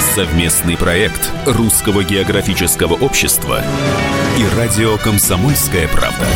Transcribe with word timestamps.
Совместный 0.00 0.76
проект 0.76 1.30
Русского 1.46 2.02
географического 2.02 2.94
общества 2.94 3.62
и 4.38 4.56
радио 4.56 4.96
«Комсомольская 4.98 5.86
правда». 5.88 6.26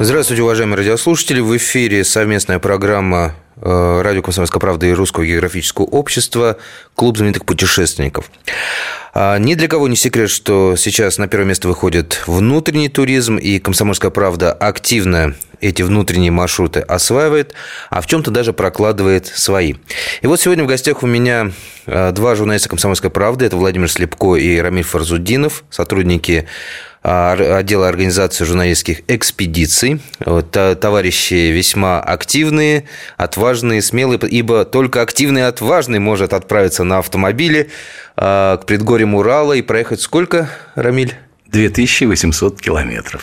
Здравствуйте, 0.00 0.42
уважаемые 0.42 0.78
радиослушатели. 0.78 1.40
В 1.40 1.56
эфире 1.56 2.04
совместная 2.04 2.58
программа 2.58 3.34
э, 3.56 4.00
радио 4.02 4.22
«Комсомольская 4.22 4.60
правда» 4.60 4.86
и 4.86 4.92
Русского 4.92 5.26
географического 5.26 5.84
общества 5.84 6.56
«Клуб 6.94 7.18
знаменитых 7.18 7.44
путешественников». 7.44 8.30
А, 9.12 9.36
ни 9.38 9.54
для 9.54 9.68
кого 9.68 9.88
не 9.88 9.96
секрет, 9.96 10.30
что 10.30 10.76
сейчас 10.76 11.18
на 11.18 11.28
первое 11.28 11.48
место 11.48 11.68
выходит 11.68 12.22
внутренний 12.26 12.88
туризм, 12.88 13.36
и 13.36 13.58
«Комсомольская 13.58 14.10
правда» 14.10 14.52
активно 14.52 15.34
эти 15.60 15.82
внутренние 15.82 16.30
маршруты 16.30 16.80
осваивает, 16.80 17.54
а 17.90 18.00
в 18.00 18.06
чем-то 18.06 18.30
даже 18.30 18.52
прокладывает 18.52 19.26
свои. 19.26 19.74
И 20.22 20.26
вот 20.26 20.40
сегодня 20.40 20.64
в 20.64 20.66
гостях 20.66 21.02
у 21.02 21.06
меня 21.06 21.52
э, 21.86 22.12
два 22.12 22.34
журналиста 22.34 22.68
«Комсомольской 22.68 23.10
правды». 23.10 23.46
Это 23.46 23.56
Владимир 23.56 23.90
Слепко 23.90 24.36
и 24.36 24.58
Рамиль 24.58 24.84
Фарзудинов, 24.84 25.64
сотрудники 25.70 26.46
а, 27.02 27.32
отдела 27.58 27.88
организации 27.88 28.44
журналистских 28.44 29.02
экспедиций. 29.08 30.00
Вот, 30.18 30.50
товарищи 30.50 31.52
весьма 31.52 32.00
активные, 32.00 32.84
отважные, 33.16 33.82
смелые, 33.82 34.18
ибо 34.28 34.64
только 34.64 35.00
активный 35.02 35.42
и 35.42 35.44
отважный 35.44 36.00
может 36.00 36.32
отправиться 36.32 36.84
на 36.84 36.98
автомобиле 36.98 37.68
а, 38.16 38.56
к 38.56 38.66
предгорьям 38.66 39.14
Урала 39.14 39.52
и 39.52 39.62
проехать 39.62 40.00
сколько, 40.00 40.50
Рамиль? 40.74 41.14
2800 41.46 42.60
километров. 42.60 43.22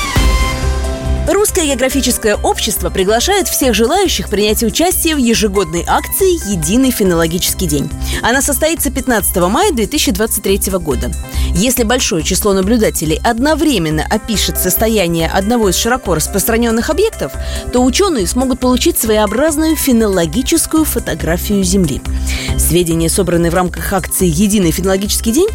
Русское 1.31 1.65
географическое 1.65 2.35
общество 2.35 2.89
приглашает 2.89 3.47
всех 3.47 3.73
желающих 3.73 4.29
принять 4.29 4.63
участие 4.63 5.15
в 5.15 5.17
ежегодной 5.17 5.85
акции 5.87 6.51
«Единый 6.51 6.91
фенологический 6.91 7.67
день». 7.67 7.89
Она 8.21 8.41
состоится 8.41 8.91
15 8.91 9.37
мая 9.37 9.71
2023 9.71 10.73
года. 10.73 11.09
Если 11.55 11.83
большое 11.83 12.23
число 12.23 12.51
наблюдателей 12.51 13.19
одновременно 13.23 14.05
опишет 14.09 14.57
состояние 14.57 15.29
одного 15.29 15.69
из 15.69 15.77
широко 15.77 16.15
распространенных 16.15 16.89
объектов, 16.89 17.31
то 17.71 17.81
ученые 17.81 18.27
смогут 18.27 18.59
получить 18.59 18.99
своеобразную 18.99 19.77
фенологическую 19.77 20.83
фотографию 20.83 21.63
Земли. 21.63 22.01
Сведения, 22.57 23.09
собранные 23.09 23.51
в 23.51 23.55
рамках 23.55 23.91
акции 23.93 24.27
«Единый 24.27 24.71
фенологический 24.71 25.31
день», 25.31 25.49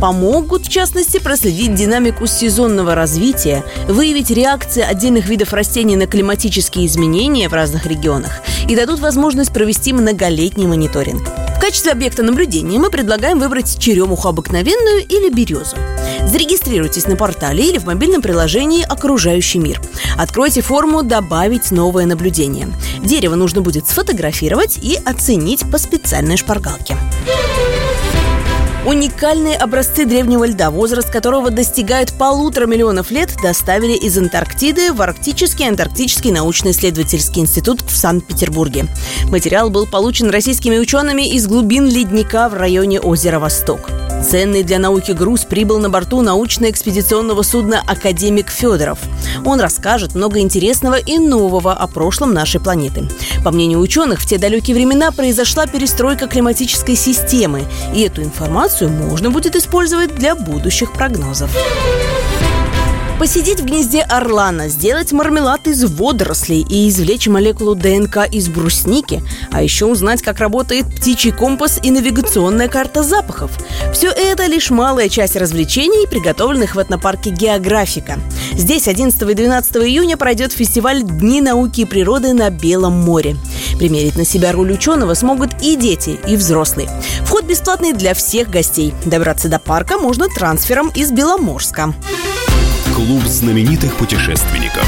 помогут, 0.00 0.66
в 0.66 0.70
частности, 0.70 1.18
проследить 1.18 1.74
динамику 1.74 2.26
сезонного 2.26 2.94
развития, 2.94 3.64
выявить 3.86 4.30
реакции 4.30 4.82
отдельных 4.82 5.19
видов 5.26 5.52
растений 5.52 5.96
на 5.96 6.06
климатические 6.06 6.86
изменения 6.86 7.48
в 7.48 7.54
разных 7.54 7.86
регионах 7.86 8.40
и 8.68 8.76
дадут 8.76 9.00
возможность 9.00 9.52
провести 9.52 9.92
многолетний 9.92 10.66
мониторинг. 10.66 11.28
В 11.56 11.60
качестве 11.60 11.92
объекта 11.92 12.22
наблюдения 12.22 12.78
мы 12.78 12.90
предлагаем 12.90 13.38
выбрать 13.38 13.78
черемуху 13.78 14.28
обыкновенную 14.28 15.04
или 15.06 15.30
березу. 15.30 15.76
Зарегистрируйтесь 16.26 17.06
на 17.06 17.16
портале 17.16 17.68
или 17.68 17.78
в 17.78 17.84
мобильном 17.84 18.22
приложении 18.22 18.82
«Окружающий 18.82 19.58
мир». 19.58 19.80
Откройте 20.16 20.62
форму 20.62 21.02
«Добавить 21.02 21.70
новое 21.70 22.06
наблюдение». 22.06 22.68
Дерево 23.04 23.34
нужно 23.34 23.60
будет 23.60 23.86
сфотографировать 23.86 24.78
и 24.82 24.96
оценить 25.04 25.70
по 25.70 25.78
специальной 25.78 26.36
шпаргалке. 26.36 26.96
Уникальные 28.86 29.56
образцы 29.58 30.06
древнего 30.06 30.46
льда, 30.46 30.70
возраст 30.70 31.10
которого 31.10 31.50
достигает 31.50 32.14
полутора 32.14 32.64
миллионов 32.64 33.10
лет, 33.10 33.36
доставили 33.42 33.92
из 33.92 34.16
Антарктиды 34.16 34.94
в 34.94 35.02
Арктический 35.02 35.68
антарктический 35.68 36.30
научно-исследовательский 36.32 37.42
институт 37.42 37.82
в 37.82 37.94
Санкт-Петербурге. 37.94 38.86
Материал 39.24 39.68
был 39.68 39.86
получен 39.86 40.30
российскими 40.30 40.78
учеными 40.78 41.28
из 41.28 41.46
глубин 41.46 41.88
ледника 41.88 42.48
в 42.48 42.54
районе 42.54 43.00
озера 43.00 43.38
Восток. 43.38 43.90
Ценный 44.26 44.62
для 44.62 44.78
науки 44.78 45.12
груз 45.12 45.44
прибыл 45.44 45.78
на 45.78 45.90
борту 45.90 46.22
научно-экспедиционного 46.22 47.42
судна 47.42 47.82
«Академик 47.86 48.50
Федоров». 48.50 48.98
Он 49.44 49.60
расскажет 49.60 50.14
много 50.14 50.40
интересного 50.40 50.98
и 50.98 51.18
нового 51.18 51.72
о 51.72 51.86
прошлом 51.86 52.32
нашей 52.32 52.60
планеты. 52.60 53.08
По 53.44 53.50
мнению 53.50 53.80
ученых, 53.80 54.20
в 54.20 54.26
те 54.26 54.38
далекие 54.38 54.74
времена 54.74 55.10
произошла 55.10 55.66
перестройка 55.66 56.28
климатической 56.28 56.96
системы, 56.96 57.64
и 57.94 58.02
эту 58.02 58.22
информацию 58.22 58.69
можно 58.88 59.30
будет 59.30 59.56
использовать 59.56 60.14
для 60.14 60.34
будущих 60.34 60.92
прогнозов. 60.92 61.50
Посидеть 63.20 63.60
в 63.60 63.66
гнезде 63.66 64.00
орлана, 64.00 64.70
сделать 64.70 65.12
мармелад 65.12 65.66
из 65.66 65.84
водорослей 65.84 66.64
и 66.66 66.88
извлечь 66.88 67.28
молекулу 67.28 67.74
ДНК 67.74 68.26
из 68.32 68.48
брусники, 68.48 69.22
а 69.52 69.62
еще 69.62 69.84
узнать, 69.84 70.22
как 70.22 70.38
работает 70.38 70.86
птичий 70.86 71.30
компас 71.30 71.78
и 71.82 71.90
навигационная 71.90 72.68
карта 72.68 73.02
запахов. 73.02 73.50
Все 73.92 74.08
это 74.08 74.46
лишь 74.46 74.70
малая 74.70 75.10
часть 75.10 75.36
развлечений, 75.36 76.08
приготовленных 76.08 76.76
в 76.76 76.78
этнопарке 76.78 77.28
«Географика». 77.28 78.18
Здесь 78.54 78.88
11 78.88 79.20
и 79.20 79.34
12 79.34 79.76
июня 79.76 80.16
пройдет 80.16 80.52
фестиваль 80.52 81.02
«Дни 81.02 81.42
науки 81.42 81.82
и 81.82 81.84
природы 81.84 82.32
на 82.32 82.48
Белом 82.48 82.94
море». 82.94 83.36
Примерить 83.78 84.16
на 84.16 84.24
себя 84.24 84.52
роль 84.52 84.72
ученого 84.72 85.12
смогут 85.12 85.50
и 85.60 85.76
дети, 85.76 86.18
и 86.26 86.36
взрослые. 86.36 86.88
Вход 87.26 87.44
бесплатный 87.44 87.92
для 87.92 88.14
всех 88.14 88.48
гостей. 88.48 88.94
Добраться 89.04 89.50
до 89.50 89.58
парка 89.58 89.98
можно 89.98 90.26
трансфером 90.34 90.88
из 90.94 91.12
Беломорска. 91.12 91.92
Клуб 93.00 93.22
знаменитых 93.22 93.96
путешественников. 93.96 94.86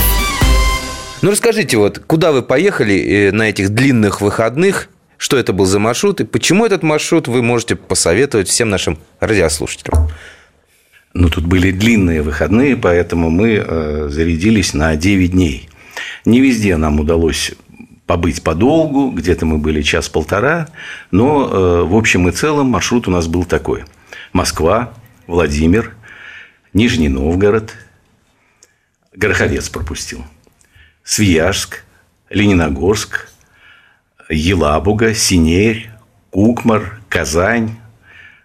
Ну, 1.23 1.31
расскажите, 1.31 1.79
вот 1.79 1.99
куда 1.99 2.31
вы 2.31 2.43
поехали 2.43 2.95
э, 2.99 3.33
на 3.33 3.49
этих 3.49 3.71
длинных 3.71 4.21
выходных? 4.21 4.91
Что 5.17 5.39
это 5.39 5.55
был 5.55 5.65
за 5.65 5.79
маршрут? 5.79 6.21
И 6.21 6.25
почему 6.25 6.67
этот 6.67 6.83
маршрут 6.83 7.27
вы 7.27 7.41
можете 7.41 7.75
посоветовать 7.75 8.49
всем 8.49 8.69
нашим 8.69 8.99
радиослушателям? 9.19 10.11
Ну, 11.15 11.31
тут 11.31 11.47
были 11.47 11.71
длинные 11.71 12.21
выходные, 12.21 12.77
поэтому 12.77 13.31
мы 13.31 13.65
э, 13.67 14.09
зарядились 14.11 14.75
на 14.75 14.95
9 14.95 15.31
дней. 15.31 15.71
Не 16.27 16.41
везде 16.41 16.77
нам 16.77 17.01
удалось 17.01 17.53
побыть 18.07 18.43
подолгу, 18.43 19.11
где-то 19.11 19.47
мы 19.47 19.57
были 19.57 19.81
час-полтора, 19.81 20.69
но 21.11 21.49
э, 21.51 21.83
в 21.85 21.97
общем 21.97 22.29
и 22.29 22.33
целом 22.33 22.67
маршрут 22.67 23.09
у 23.09 23.11
нас 23.11 23.27
был 23.27 23.47
такой. 23.47 23.85
Москва, 24.35 24.93
Владимир, 25.27 25.95
Нижний 26.75 27.09
Новгород, 27.09 27.73
Гороховец 29.15 29.69
пропустил. 29.69 30.25
Свияжск, 31.05 31.85
Лениногорск, 32.31 33.29
Елабуга, 34.29 35.15
Синерь, 35.15 35.91
Кукмар, 36.31 37.01
Казань, 37.09 37.77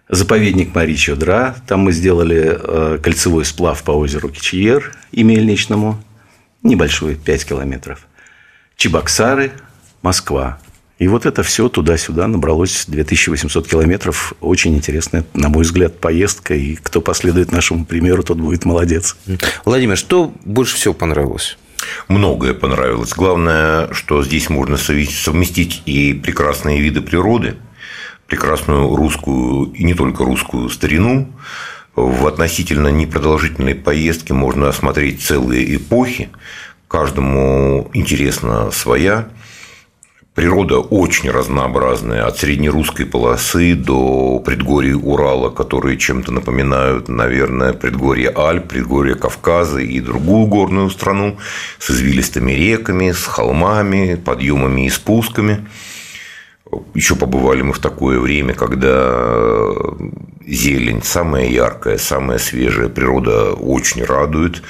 заповедник 0.08 0.74
Мари-Чудра. 0.74 1.56
Там 1.66 1.80
мы 1.80 1.92
сделали 1.92 2.58
э, 2.58 2.98
кольцевой 3.02 3.44
сплав 3.44 3.82
по 3.82 3.92
озеру 3.92 4.28
Кичиер 4.28 4.94
и 5.10 5.22
Мельничному. 5.22 6.02
Небольшой, 6.62 7.14
5 7.14 7.46
километров. 7.46 8.06
Чебоксары, 8.76 9.52
Москва. 10.02 10.58
И 10.98 11.06
вот 11.06 11.26
это 11.26 11.44
все 11.44 11.68
туда-сюда 11.68 12.26
набралось 12.26 12.84
2800 12.88 13.68
километров. 13.68 14.34
Очень 14.40 14.74
интересная, 14.74 15.24
на 15.32 15.48
мой 15.48 15.62
взгляд, 15.62 16.00
поездка. 16.00 16.54
И 16.54 16.74
кто 16.74 17.00
последует 17.00 17.52
нашему 17.52 17.84
примеру, 17.84 18.24
тот 18.24 18.38
будет 18.38 18.64
молодец. 18.64 19.16
Владимир, 19.64 19.96
что 19.96 20.32
больше 20.44 20.74
всего 20.76 20.94
понравилось? 20.94 21.56
Многое 22.08 22.52
понравилось. 22.52 23.12
Главное, 23.12 23.92
что 23.92 24.24
здесь 24.24 24.50
можно 24.50 24.76
совместить 24.76 25.82
и 25.86 26.14
прекрасные 26.14 26.80
виды 26.80 27.00
природы, 27.00 27.54
прекрасную 28.26 28.94
русскую 28.96 29.72
и 29.72 29.84
не 29.84 29.94
только 29.94 30.24
русскую 30.24 30.68
старину. 30.68 31.32
В 31.94 32.26
относительно 32.26 32.88
непродолжительной 32.88 33.76
поездке 33.76 34.34
можно 34.34 34.68
осмотреть 34.68 35.22
целые 35.22 35.76
эпохи. 35.76 36.30
Каждому 36.88 37.88
интересна 37.92 38.70
своя. 38.72 39.28
Природа 40.38 40.78
очень 40.78 41.30
разнообразная, 41.30 42.24
от 42.24 42.38
среднерусской 42.38 43.06
полосы 43.06 43.74
до 43.74 44.38
предгорий 44.38 44.94
Урала, 44.94 45.50
которые 45.50 45.98
чем-то 45.98 46.30
напоминают, 46.30 47.08
наверное, 47.08 47.72
предгорье 47.72 48.30
Альп, 48.30 48.68
предгорье 48.68 49.16
Кавказа 49.16 49.80
и 49.80 49.98
другую 49.98 50.46
горную 50.46 50.90
страну 50.90 51.38
с 51.80 51.90
извилистыми 51.90 52.52
реками, 52.52 53.10
с 53.10 53.24
холмами, 53.24 54.14
подъемами 54.14 54.86
и 54.86 54.90
спусками. 54.90 55.66
Еще 56.94 57.16
побывали 57.16 57.62
мы 57.62 57.72
в 57.72 57.78
такое 57.78 58.18
время, 58.18 58.54
когда 58.54 59.72
зелень 60.46 61.02
самая 61.02 61.46
яркая, 61.46 61.98
самая 61.98 62.38
свежая, 62.38 62.88
природа 62.88 63.52
очень 63.52 64.02
радует. 64.04 64.62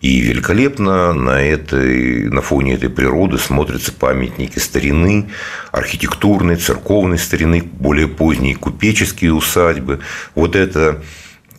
И 0.00 0.20
великолепно 0.20 1.12
на, 1.12 1.42
этой, 1.42 2.28
на 2.28 2.42
фоне 2.42 2.74
этой 2.74 2.90
природы 2.90 3.38
смотрятся 3.38 3.92
памятники 3.92 4.58
старины, 4.58 5.30
архитектурной, 5.72 6.56
церковной 6.56 7.18
старины, 7.18 7.62
более 7.62 8.08
поздние 8.08 8.56
купеческие 8.56 9.32
усадьбы. 9.32 10.00
Вот 10.34 10.56
это 10.56 11.02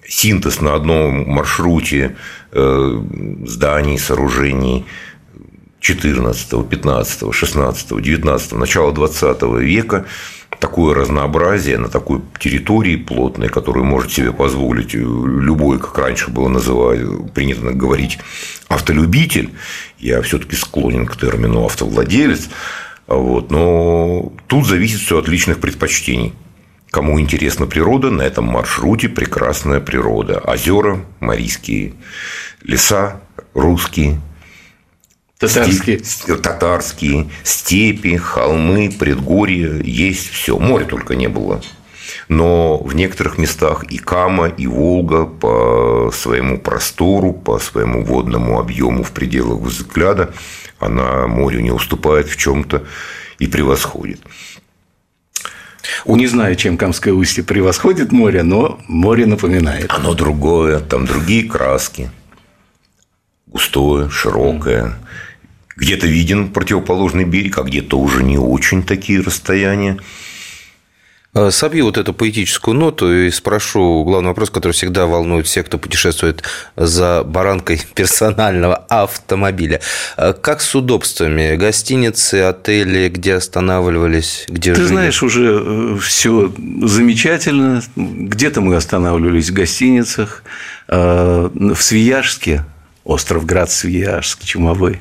синтез 0.07 0.61
на 0.61 0.75
одном 0.75 1.27
маршруте 1.27 2.15
э, 2.51 3.01
зданий, 3.45 3.97
сооружений 3.97 4.85
14, 5.85 6.67
15, 6.67 7.31
16, 7.31 8.01
19, 8.01 8.51
начала 8.53 8.91
20 8.91 9.43
века 9.59 10.05
такое 10.59 10.95
разнообразие 10.95 11.77
на 11.77 11.89
такой 11.89 12.21
территории 12.39 12.95
плотной, 12.95 13.49
которую 13.49 13.85
может 13.85 14.11
себе 14.11 14.31
позволить 14.31 14.95
любой, 14.95 15.77
как 15.77 15.95
раньше 15.99 16.31
было 16.31 16.47
называть, 16.47 17.01
принято 17.35 17.71
говорить, 17.71 18.17
автолюбитель. 18.67 19.51
Я 19.99 20.23
все-таки 20.23 20.55
склонен 20.55 21.05
к 21.05 21.17
термину 21.17 21.65
автовладелец. 21.65 22.49
Вот. 23.05 23.51
Но 23.51 24.33
тут 24.47 24.65
зависит 24.65 25.01
все 25.01 25.19
от 25.19 25.27
личных 25.27 25.59
предпочтений. 25.59 26.33
Кому 26.89 27.19
интересна 27.19 27.67
природа, 27.67 28.09
на 28.09 28.23
этом 28.23 28.45
маршруте 28.45 29.07
прекрасная 29.07 29.81
природа. 29.81 30.39
Озера 30.39 31.05
марийские, 31.19 31.93
леса 32.63 33.21
русские, 33.53 34.19
Татарские. 35.47 36.03
Степ, 36.03 36.41
татарские, 36.41 37.29
степи, 37.43 38.17
холмы, 38.17 38.91
предгорья, 38.97 39.81
есть 39.81 40.29
все. 40.29 40.57
Моря 40.57 40.85
только 40.85 41.15
не 41.15 41.27
было. 41.27 41.61
Но 42.27 42.77
в 42.77 42.95
некоторых 42.95 43.37
местах 43.37 43.83
и 43.85 43.97
Кама, 43.97 44.47
и 44.47 44.67
Волга 44.67 45.25
по 45.25 46.11
своему 46.13 46.59
простору, 46.59 47.33
по 47.33 47.59
своему 47.59 48.03
водному 48.03 48.59
объему 48.59 49.03
в 49.03 49.11
пределах 49.11 49.59
взгляда, 49.59 50.33
она 50.79 51.27
морю 51.27 51.61
не 51.61 51.71
уступает 51.71 52.27
в 52.27 52.35
чем-то 52.35 52.83
и 53.39 53.47
превосходит. 53.47 54.21
Не 56.05 56.27
знаю, 56.27 56.55
чем 56.55 56.77
Камское 56.77 57.13
устье 57.13 57.43
превосходит 57.43 58.11
море, 58.11 58.43
но 58.43 58.79
море 58.87 59.25
напоминает. 59.25 59.91
Оно 59.91 60.13
другое, 60.13 60.79
там 60.79 61.05
другие 61.05 61.47
краски. 61.47 62.09
Густое, 63.45 64.09
широкое. 64.09 64.95
Где-то 65.75 66.07
виден 66.07 66.49
противоположный 66.49 67.25
берег, 67.25 67.57
а 67.57 67.63
где-то 67.63 67.97
уже 67.99 68.23
не 68.23 68.37
очень 68.37 68.83
такие 68.83 69.21
расстояния. 69.21 69.97
А, 71.37 71.51
собью 71.51 71.83
вот 71.83 71.97
эту 71.97 72.13
поэтическую 72.13 72.75
ноту 72.77 73.11
и 73.13 73.29
спрошу 73.29 74.05
главный 74.05 74.29
вопрос, 74.29 74.49
который 74.49 74.71
всегда 74.71 75.05
волнует 75.05 75.45
всех, 75.47 75.65
кто 75.65 75.77
путешествует 75.77 76.43
за 76.77 77.23
баранкой 77.25 77.81
персонального 77.93 78.75
автомобиля. 78.87 79.81
А, 80.15 80.31
как 80.31 80.61
с 80.61 80.73
удобствами? 80.75 81.57
Гостиницы, 81.57 82.35
отели, 82.35 83.09
где 83.09 83.33
останавливались, 83.33 84.45
где 84.47 84.73
Ты 84.73 84.81
жили? 84.83 84.87
знаешь, 84.87 85.21
уже 85.23 85.61
э, 85.61 85.97
все 86.01 86.53
замечательно. 86.83 87.83
Где-то 87.97 88.61
мы 88.61 88.77
останавливались 88.77 89.49
в 89.49 89.53
гостиницах. 89.53 90.41
А, 90.87 91.49
В 91.53 91.81
Свияжске 91.81 92.63
остров 93.05 93.45
Град 93.45 93.71
Свияжск, 93.71 94.43
Чумовой. 94.43 94.99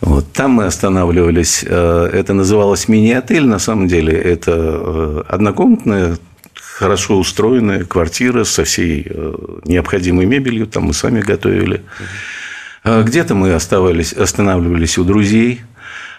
Вот. 0.00 0.32
Там 0.32 0.52
мы 0.52 0.64
останавливались. 0.64 1.64
Э, 1.64 2.10
Это 2.12 2.32
называлось 2.32 2.88
мини-отель. 2.88 3.46
На 3.46 3.58
самом 3.58 3.86
деле 3.86 4.12
это 4.14 4.52
э, 4.54 5.22
однокомнатная 5.28 6.16
хорошо 6.54 7.18
устроенная 7.18 7.84
квартира 7.84 8.44
со 8.44 8.64
всей 8.64 9.06
э, 9.08 9.34
необходимой 9.64 10.26
мебелью. 10.26 10.66
Там 10.66 10.84
мы 10.84 10.94
сами 10.94 11.20
готовили. 11.20 11.82
Где-то 12.84 13.34
мы 13.34 13.54
оставались, 13.54 14.12
останавливались 14.12 14.98
у 14.98 15.04
друзей. 15.04 15.62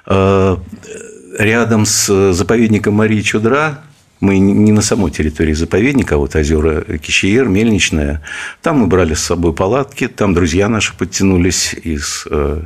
Рядом 0.08 1.86
с 1.86 2.34
заповедником 2.34 2.96
Марии 2.96 3.22
Чудра 3.22 3.82
мы 4.20 4.38
не 4.40 4.72
на 4.72 4.82
самой 4.82 5.12
территории 5.12 5.54
заповедника, 5.54 6.16
а 6.16 6.18
вот 6.18 6.36
озера 6.36 6.82
Кищеер, 6.98 7.48
Мельничная. 7.48 8.22
Там 8.62 8.80
мы 8.80 8.88
брали 8.88 9.14
с 9.14 9.20
собой 9.22 9.54
палатки, 9.54 10.08
там 10.08 10.34
друзья 10.34 10.70
наши 10.70 10.96
подтянулись 10.96 11.74
из 11.74 12.26
э, 12.30 12.62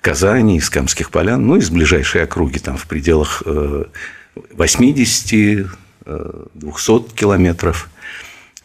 Казани, 0.00 0.56
из 0.58 0.70
Камских 0.70 1.10
полян, 1.10 1.44
ну, 1.46 1.56
из 1.56 1.68
ближайшей 1.70 2.22
округи, 2.22 2.58
там 2.58 2.76
в 2.76 2.86
пределах 2.86 3.42
э, 3.44 3.84
80-200 4.56 5.68
километров 7.14 7.88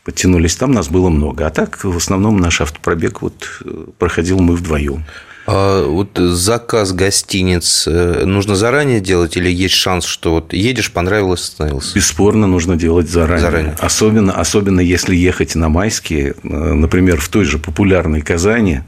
подтянулись. 0.03 0.55
Там 0.55 0.71
нас 0.71 0.87
было 0.87 1.09
много. 1.09 1.47
А 1.47 1.49
так, 1.49 1.83
в 1.83 1.97
основном, 1.97 2.37
наш 2.37 2.61
автопробег 2.61 3.21
вот 3.21 3.47
э, 3.63 3.85
проходил 3.97 4.39
мы 4.39 4.55
вдвоем. 4.55 5.03
А 5.51 5.83
вот 5.83 6.15
заказ 6.15 6.93
гостиниц 6.93 7.87
э, 7.87 8.23
нужно 8.23 8.55
заранее 8.55 8.99
делать 8.99 9.35
или 9.35 9.49
есть 9.49 9.73
шанс, 9.73 10.05
что 10.05 10.33
вот 10.33 10.53
едешь, 10.53 10.91
понравилось, 10.91 11.41
остановился? 11.41 11.95
Бесспорно 11.95 12.45
нужно 12.45 12.75
делать 12.75 13.09
заранее. 13.09 13.41
Заранее. 13.41 13.75
Особенно, 13.79 14.33
особенно 14.33 14.79
если 14.79 15.15
ехать 15.15 15.55
на 15.55 15.69
майские, 15.69 16.35
э, 16.43 16.47
например, 16.47 17.19
в 17.19 17.29
той 17.29 17.45
же 17.45 17.57
популярной 17.57 18.21
Казани, 18.21 18.81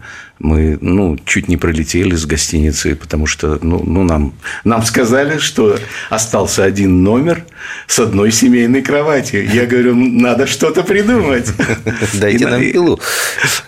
мы 0.44 0.78
ну, 0.82 1.18
чуть 1.26 1.48
не 1.48 1.58
пролетели 1.58 2.16
с 2.16 2.26
гостиницы, 2.26 2.96
потому 2.96 3.28
что 3.28 3.60
ну, 3.62 3.82
ну, 3.86 4.04
нам, 4.04 4.34
нам 4.64 4.84
сказали, 4.84 5.38
что 5.38 5.78
остался 6.10 6.64
один 6.64 7.04
номер 7.04 7.46
с 7.88 8.00
одной 8.00 8.32
семейной 8.32 8.82
кроватью. 8.82 9.48
Я 9.48 9.66
говорю, 9.66 9.96
надо 9.96 10.48
что-то 10.48 10.84
придумать. 10.84 11.52
Дайте 12.20 12.48
нам 12.48 12.62
пилу. 12.62 13.00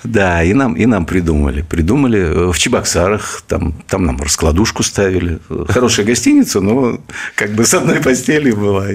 Да, 0.04 0.44
и 0.44 0.54
нам, 0.54 0.74
и 0.74 0.86
нам 0.86 1.06
придумали. 1.06 1.62
Придумали 1.62 2.20
э, 2.20 2.52
в 2.52 2.58
Чебоксарах, 2.58 3.44
там, 3.48 3.74
там 3.88 4.06
нам 4.06 4.20
раскладушку 4.20 4.84
ставили. 4.84 5.40
Хорошая 5.70 6.06
гостиница, 6.06 6.60
но 6.60 7.00
как 7.36 7.52
бы 7.52 7.66
с 7.66 7.74
одной 7.74 8.02
постели 8.02 8.52
была. 8.52 8.88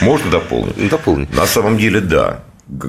Можно 0.00 0.30
дополнить? 0.30 0.88
Дополнить. 0.88 1.34
На 1.34 1.46
самом 1.46 1.76
деле, 1.76 2.00
да. 2.00 2.45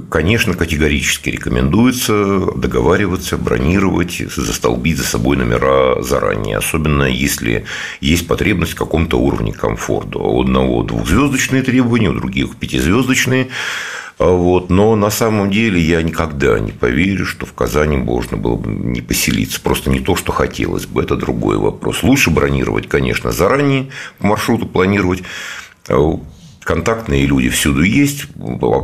Конечно, 0.09 0.55
категорически 0.55 1.29
рекомендуется 1.29 2.51
договариваться, 2.55 3.37
бронировать, 3.37 4.23
застолбить 4.35 4.97
за 4.97 5.03
собой 5.03 5.37
номера 5.37 6.01
заранее, 6.01 6.57
особенно 6.57 7.03
если 7.03 7.65
есть 8.01 8.27
потребность 8.27 8.71
в 8.71 8.77
каком-то 8.77 9.19
уровне 9.19 9.53
комфорта. 9.53 10.17
У 10.17 10.41
одного 10.41 10.81
двухзвездочные 10.81 11.61
требования, 11.61 12.09
у 12.09 12.15
других 12.15 12.55
пятизвездочные. 12.55 13.49
А 14.17 14.31
Вот. 14.31 14.71
Но 14.71 14.95
на 14.95 15.11
самом 15.11 15.51
деле 15.51 15.79
я 15.79 16.01
никогда 16.01 16.59
не 16.59 16.71
поверю, 16.71 17.27
что 17.27 17.45
в 17.45 17.53
Казани 17.53 17.97
можно 17.97 18.35
было 18.35 18.55
бы 18.55 18.71
не 18.71 19.01
поселиться. 19.01 19.61
Просто 19.61 19.91
не 19.91 19.99
то, 19.99 20.15
что 20.15 20.31
хотелось 20.31 20.87
бы. 20.87 21.03
Это 21.03 21.15
другой 21.15 21.57
вопрос. 21.57 22.01
Лучше 22.01 22.31
бронировать, 22.31 22.89
конечно, 22.89 23.31
заранее 23.31 23.89
по 24.17 24.25
маршруту 24.25 24.65
планировать. 24.65 25.21
А 26.67 26.73
Контактные 26.77 27.25
люди 27.25 27.49
всюду 27.49 27.81
есть, 27.81 28.25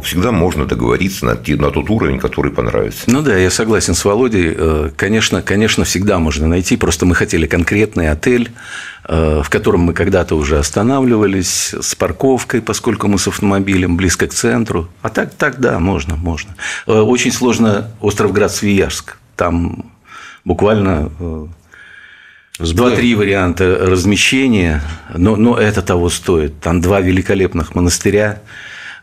всегда 0.04 0.32
можно 0.32 0.66
договориться 0.66 1.26
на, 1.26 1.36
тот 1.36 1.90
уровень, 1.90 2.18
который 2.18 2.50
понравится. 2.52 3.04
Ну 3.08 3.22
да, 3.22 3.38
я 3.38 3.50
согласен 3.50 3.94
с 3.94 4.06
Володей. 4.06 4.54
Э, 4.56 4.90
Конечно, 4.96 5.42
конечно, 5.42 5.84
всегда 5.84 6.18
можно 6.18 6.48
найти. 6.48 6.78
Просто 6.78 7.06
мы 7.06 7.14
хотели 7.14 7.46
конкретный 7.46 8.10
отель, 8.10 8.52
э, 9.04 9.42
в 9.44 9.50
котором 9.50 9.82
мы 9.82 9.94
когда-то 9.94 10.36
уже 10.36 10.60
останавливались 10.60 11.74
с 11.74 11.94
парковкой, 11.96 12.62
поскольку 12.62 13.10
мы 13.10 13.20
с 13.20 13.28
автомобилем 13.28 13.98
близко 13.98 14.28
к 14.28 14.34
центру. 14.34 14.88
А 15.02 15.10
так, 15.10 15.34
так, 15.34 15.60
да, 15.60 15.78
можно, 15.80 16.16
можно. 16.16 16.56
Э, 16.88 17.02
Очень 17.02 17.34
сложно 17.34 17.92
остров 18.00 18.32
Град-Свияжск. 18.32 19.18
Там 19.36 19.92
буквально 20.46 21.12
Два-три 22.60 23.16
варианта 23.16 23.78
размещения, 23.82 24.82
но, 25.16 25.36
но 25.36 25.58
это 25.58 25.82
того 25.82 26.10
стоит. 26.10 26.60
Там 26.62 26.82
два 26.82 27.02
великолепных 27.02 27.74
монастыря. 27.74 28.44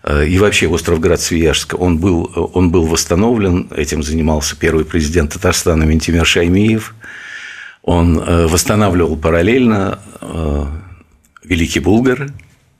э, 0.05 0.29
И 0.29 0.39
вообще 0.39 0.69
остров 0.69 1.01
Град 1.01 1.21
Свияжск, 1.21 1.75
он 1.77 1.99
был, 1.99 2.31
он 2.55 2.71
был 2.71 2.87
восстановлен, 2.87 3.69
этим 3.75 4.05
занимался 4.05 4.55
первый 4.57 4.85
президент 4.85 5.33
Татарстана 5.33 5.83
Ментимер 5.83 6.25
Шаймиев. 6.25 6.95
Он 7.83 8.21
э, 8.21 8.47
восстанавливал 8.47 9.17
параллельно 9.17 9.99
э, 10.21 10.67
Великий 11.43 11.81
Булгар 11.81 12.29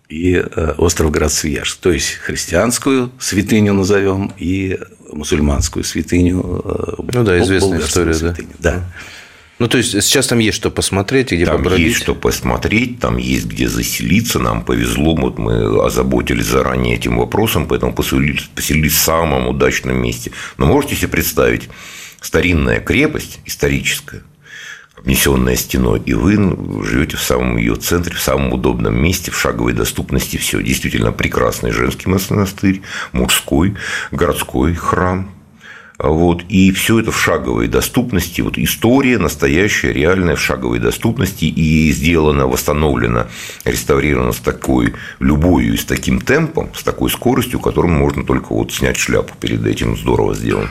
и 0.09 0.39
остров 0.79 1.11
Град 1.11 1.33
Свияжск. 1.33 1.81
То 1.81 1.91
есть 1.91 2.15
христианскую 2.15 3.11
святыню 3.19 3.75
назовем 3.75 4.33
и 4.39 4.79
мусульманскую 5.13 5.83
святыню. 5.85 7.07
Ну 7.13 7.25
да, 7.25 7.39
известная 7.41 7.81
история, 7.81 8.13
да. 8.13 8.19
святыню. 8.19 8.49
Да. 8.59 8.85
Ну, 9.61 9.69
то 9.69 9.77
есть, 9.77 9.91
сейчас 9.91 10.27
там 10.27 10.39
есть 10.39 10.57
что 10.57 10.71
посмотреть 10.71 11.33
и 11.33 11.37
где 11.37 11.45
Там 11.45 11.59
побродить? 11.59 11.89
есть 11.89 11.99
что 11.99 12.15
посмотреть, 12.15 12.99
там 12.99 13.19
есть 13.19 13.45
где 13.45 13.69
заселиться. 13.69 14.39
Нам 14.39 14.65
повезло, 14.65 15.15
вот 15.15 15.39
мы 15.39 15.85
озаботились 15.85 16.47
заранее 16.47 16.97
этим 16.97 17.19
вопросом, 17.19 17.67
поэтому 17.69 17.93
поселились, 17.93 18.45
поселились 18.55 18.95
в 18.95 19.01
самом 19.01 19.49
удачном 19.49 19.99
месте. 19.99 20.33
Но 20.57 20.65
можете 20.65 20.97
себе 20.97 21.09
представить, 21.09 21.69
старинная 22.23 22.81
крепость 22.81 23.41
историческая, 23.45 24.23
обнесенная 24.97 25.57
стеной, 25.57 26.01
и 26.07 26.15
вы 26.15 26.37
живете 26.83 27.19
в 27.19 27.23
самом 27.23 27.59
ее 27.59 27.75
центре, 27.75 28.15
в 28.15 28.21
самом 28.21 28.55
удобном 28.55 28.95
месте, 28.95 29.31
в 29.31 29.39
шаговой 29.39 29.75
доступности. 29.75 30.39
Все 30.39 30.63
действительно 30.63 31.13
прекрасный 31.13 31.71
женский 31.71 32.09
монастырь, 32.09 32.81
мужской, 33.13 33.77
городской 34.11 34.73
храм, 34.73 35.31
вот, 36.03 36.43
и 36.49 36.73
все 36.73 37.01
это 37.01 37.13
в 37.13 37.21
шаговой 37.21 37.69
доступности. 37.69 38.41
Вот 38.41 38.57
история 38.59 39.19
настоящая, 39.19 39.93
реальная 39.93 40.37
в 40.37 40.41
шаговой 40.41 40.79
доступности 40.79 41.45
и 41.45 41.93
сделана, 41.93 42.47
восстановлена, 42.47 43.29
реставрирована 43.65 44.33
с 44.33 44.39
такой 44.39 44.95
любовью 45.19 45.75
и 45.75 45.77
с 45.77 45.85
таким 45.85 46.21
темпом, 46.21 46.71
с 46.75 46.83
такой 46.83 47.11
скоростью, 47.11 47.61
которым 47.61 47.93
можно 47.93 48.25
только 48.25 48.53
вот 48.53 48.73
снять 48.73 48.97
шляпу 48.97 49.35
перед 49.41 49.67
этим. 49.67 49.97
Здорово 49.97 50.35
сделано. 50.35 50.71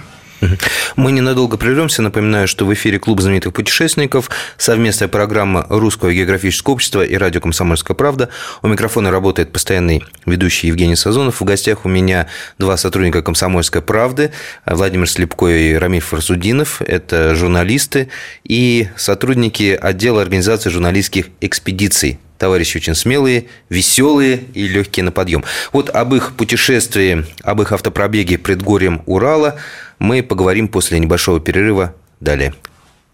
Мы 0.95 1.11
ненадолго 1.11 1.57
прервемся. 1.57 2.01
Напоминаю, 2.01 2.47
что 2.47 2.65
в 2.65 2.73
эфире 2.73 2.99
Клуб 2.99 3.21
знаменитых 3.21 3.53
путешественников, 3.53 4.29
совместная 4.57 5.07
программа 5.07 5.65
Русского 5.69 6.13
географического 6.13 6.73
общества 6.73 7.03
и 7.03 7.15
радио 7.15 7.41
«Комсомольская 7.41 7.95
правда». 7.95 8.29
У 8.61 8.67
микрофона 8.67 9.11
работает 9.11 9.51
постоянный 9.51 10.03
ведущий 10.25 10.67
Евгений 10.67 10.95
Сазонов. 10.95 11.41
В 11.41 11.43
гостях 11.43 11.85
у 11.85 11.89
меня 11.89 12.27
два 12.57 12.77
сотрудника 12.77 13.21
«Комсомольской 13.21 13.81
правды» 13.81 14.31
Владимир 14.65 15.09
Слепко 15.09 15.47
и 15.47 15.73
Рамиль 15.73 16.01
Фарсудинов. 16.01 16.81
Это 16.81 17.35
журналисты 17.35 18.09
и 18.43 18.89
сотрудники 18.95 19.77
отдела 19.79 20.21
организации 20.21 20.69
журналистских 20.69 21.27
экспедиций 21.41 22.19
товарищи 22.37 22.77
очень 22.77 22.95
смелые, 22.95 23.47
веселые 23.69 24.45
и 24.53 24.67
легкие 24.67 25.03
на 25.03 25.11
подъем. 25.11 25.43
Вот 25.73 25.89
об 25.89 26.15
их 26.15 26.33
путешествии, 26.33 27.25
об 27.43 27.61
их 27.61 27.73
автопробеге 27.73 28.37
предгорьем 28.37 29.03
Урала 29.05 29.59
мы 29.99 30.23
поговорим 30.23 30.67
после 30.67 30.99
небольшого 30.99 31.39
перерыва 31.39 31.93
далее. 32.19 32.53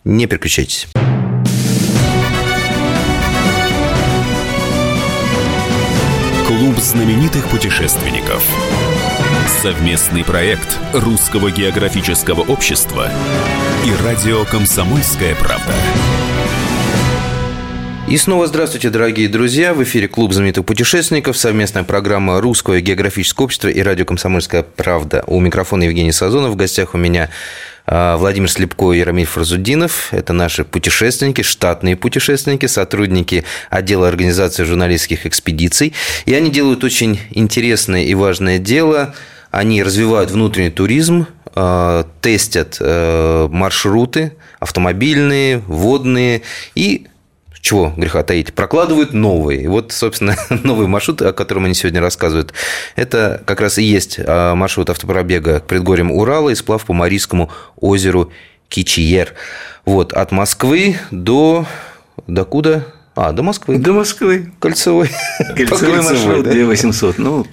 Не 0.04 0.28
переключайтесь. 0.28 0.88
Клуб 6.48 6.78
знаменитых 6.78 7.48
путешественников. 7.50 8.46
Совместный 9.62 10.24
проект 10.24 10.80
Русского 10.94 11.52
географического 11.52 12.42
общества 12.42 13.10
и 13.86 14.04
радио 14.04 14.46
«Комсомольская 14.46 15.36
правда». 15.36 15.74
И 18.08 18.18
снова 18.18 18.46
здравствуйте, 18.46 18.92
дорогие 18.92 19.28
друзья. 19.28 19.74
В 19.74 19.82
эфире 19.82 20.08
Клуб 20.08 20.32
знаменитых 20.32 20.64
путешественников, 20.64 21.36
совместная 21.36 21.84
программа 21.84 22.40
Русского 22.40 22.80
географического 22.80 23.46
общества 23.46 23.68
и 23.68 23.82
радио 23.82 24.06
«Комсомольская 24.06 24.62
правда». 24.62 25.24
У 25.26 25.40
микрофона 25.40 25.84
Евгений 25.84 26.12
Сазонов. 26.12 26.52
В 26.52 26.56
гостях 26.56 26.94
у 26.94 27.00
меня 27.00 27.32
а, 27.88 28.18
Владимир 28.18 28.48
Слепко 28.52 28.94
и 28.94 29.02
Рамиль 29.02 29.26
Фразудинов. 29.26 30.14
Это 30.14 30.34
наши 30.34 30.64
путешественники, 30.64 31.42
штатные 31.42 31.96
путешественники, 31.96 32.68
сотрудники 32.68 33.44
отдела 33.72 34.08
организации 34.08 34.66
журналистских 34.66 35.26
экспедиций. 35.26 35.94
И 36.28 36.36
они 36.36 36.52
делают 36.52 36.84
очень 36.84 37.20
интересное 37.32 38.04
и 38.04 38.14
важное 38.14 38.60
дело. 38.60 39.16
Они 39.50 39.82
развивают 39.82 40.30
внутренний 40.30 40.70
туризм, 40.70 41.26
а, 41.56 42.08
тестят 42.22 42.78
э, 42.80 43.48
маршруты 43.50 44.34
автомобильные, 44.60 45.58
водные 45.66 46.44
и 46.76 47.08
чего 47.66 47.92
греха 47.98 48.22
таить, 48.22 48.54
прокладывают 48.54 49.14
новые. 49.14 49.68
Вот, 49.68 49.92
собственно, 49.92 50.36
новый 50.64 50.86
маршрут, 50.86 51.24
о 51.24 51.34
котором 51.34 51.66
они 51.66 51.74
сегодня 51.74 52.00
рассказывают, 52.00 52.54
это 52.96 53.42
как 53.44 53.60
раз 53.60 53.80
и 53.80 53.84
есть 53.84 54.20
а, 54.20 54.54
маршрут 54.54 54.92
автопробега 54.92 55.62
к 55.62 55.66
предгорьям 55.66 56.12
Урала 56.12 56.52
и 56.52 56.56
сплав 56.56 56.86
по 56.86 56.94
Марийскому 56.94 57.50
озеру 57.78 58.32
Кичиер. 58.70 59.34
Вот, 59.84 60.14
от 60.14 60.32
Москвы 60.32 60.98
до... 61.10 61.66
До 62.28 62.46
куда? 62.46 62.86
А, 63.16 63.32
до 63.32 63.42
Москвы. 63.42 63.80
До 63.80 63.94
Москвы. 63.94 64.52
Кольцевой. 64.60 65.10
Кольцевой 65.56 66.04
маршрут, 66.04 66.44
да? 66.44 66.52
2800. 66.52 67.18
Ну, 67.18 67.48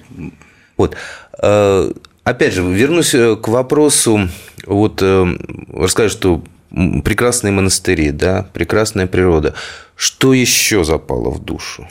вот. 0.77 0.95
А, 1.39 1.91
опять 2.23 2.53
же, 2.53 2.61
вернусь 2.61 3.15
э, 3.15 3.35
к 3.35 3.47
вопросу, 3.47 4.29
вот 4.67 4.99
э, 5.01 5.37
расскажу, 5.73 6.09
что 6.09 6.43
прекрасные 6.73 7.51
монастыри, 7.51 8.11
да, 8.11 8.47
прекрасная 8.53 9.07
природа. 9.07 9.53
Что 9.95 10.33
еще 10.33 10.83
запало 10.83 11.29
в 11.29 11.43
душу? 11.43 11.87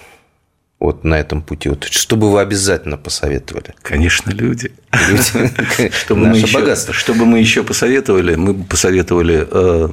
вот 0.82 1.04
на 1.04 1.14
этом 1.14 1.42
пути? 1.42 1.68
Вот, 1.68 1.84
что 1.84 2.16
бы 2.16 2.30
вы 2.30 2.40
обязательно 2.40 2.96
посоветовали? 2.96 3.74
Конечно, 3.82 4.30
люди. 4.30 4.72
люди. 5.08 5.92
Чтобы, 5.92 6.26
мы 6.26 6.36
еще, 6.38 6.58
богатство. 6.58 6.92
чтобы 6.92 7.24
мы 7.24 7.38
еще 7.38 7.62
посоветовали, 7.62 8.34
мы 8.34 8.52
бы 8.52 8.64
посоветовали 8.64 9.46
э, 9.48 9.88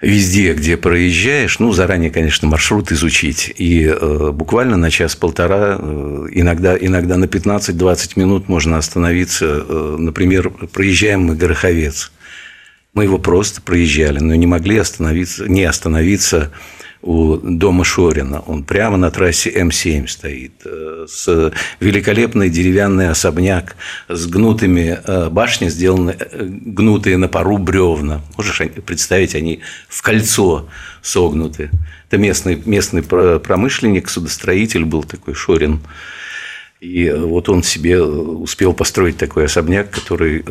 везде, 0.00 0.54
где 0.54 0.76
проезжаешь, 0.76 1.58
ну, 1.58 1.72
заранее, 1.72 2.10
конечно, 2.10 2.48
маршрут 2.48 2.92
изучить. 2.92 3.52
И 3.56 3.84
э, 3.84 4.30
буквально 4.32 4.76
на 4.76 4.90
час-полтора, 4.90 5.76
э, 5.78 6.26
иногда, 6.32 6.76
иногда 6.76 7.16
на 7.16 7.26
15-20 7.26 8.12
минут 8.16 8.48
можно 8.48 8.78
остановиться. 8.78 9.64
Э, 9.68 9.96
например, 9.98 10.50
проезжаем 10.72 11.24
мы 11.26 11.36
Гороховец. 11.36 12.10
Мы 12.94 13.04
его 13.04 13.18
просто 13.18 13.60
проезжали, 13.60 14.20
но 14.20 14.34
не 14.36 14.46
могли 14.46 14.78
остановиться, 14.78 15.48
не 15.48 15.64
остановиться 15.64 16.52
у 17.04 17.36
дома 17.36 17.84
Шорина. 17.84 18.40
Он 18.46 18.64
прямо 18.64 18.96
на 18.96 19.10
трассе 19.10 19.50
М7 19.50 20.06
стоит. 20.06 20.52
Э, 20.64 21.06
с 21.06 21.52
великолепный 21.80 22.48
деревянный 22.48 23.10
особняк 23.10 23.76
с 24.08 24.26
гнутыми 24.26 24.98
э, 25.04 25.28
башни, 25.28 25.68
сделаны 25.68 26.16
э, 26.18 26.44
гнутые 26.44 27.18
на 27.18 27.28
пару 27.28 27.58
бревна. 27.58 28.22
Можешь 28.38 28.62
представить, 28.86 29.34
они 29.34 29.60
в 29.88 30.00
кольцо 30.00 30.68
согнуты. 31.02 31.70
Это 32.08 32.16
местный, 32.16 32.62
местный 32.64 33.02
промышленник, 33.02 34.08
судостроитель 34.08 34.84
был 34.84 35.02
такой 35.02 35.34
Шорин. 35.34 35.80
И 36.80 37.10
вот 37.10 37.48
он 37.48 37.62
себе 37.62 38.00
успел 38.02 38.72
построить 38.72 39.16
такой 39.16 39.46
особняк, 39.46 39.90
который 39.90 40.44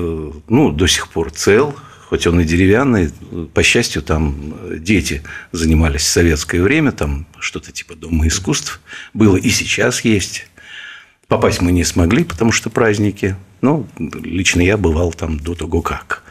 ну, 0.47 0.71
до 0.71 0.87
сих 0.87 1.07
пор 1.09 1.31
цел, 1.31 1.75
хоть 2.09 2.27
он 2.27 2.39
и 2.39 2.43
деревянный, 2.43 3.11
по 3.53 3.63
счастью, 3.63 4.01
там 4.01 4.53
дети 4.77 5.23
занимались 5.51 6.01
в 6.01 6.07
советское 6.07 6.61
время, 6.61 6.91
там 6.91 7.25
что-то 7.39 7.71
типа 7.71 7.95
Дома 7.95 8.27
искусств 8.27 8.81
было 9.13 9.35
и 9.35 9.49
сейчас 9.49 10.01
есть. 10.01 10.47
Попасть 11.27 11.61
мы 11.61 11.71
не 11.71 11.83
смогли, 11.83 12.23
потому 12.23 12.51
что 12.51 12.69
праздники. 12.69 13.35
Но 13.61 13.87
лично 13.97 14.61
я 14.61 14.77
бывал 14.77 15.13
там 15.13 15.39
до 15.39 15.55
того 15.55 15.81
как. 15.81 16.23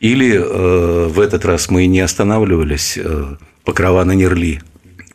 Или 0.00 0.34
э, 0.34 1.06
в 1.08 1.20
этот 1.20 1.44
раз 1.44 1.70
мы 1.70 1.86
не 1.86 2.00
останавливались 2.00 2.98
э, 2.98 3.36
Покрова 3.64 4.04
на 4.04 4.12
Нерли 4.12 4.60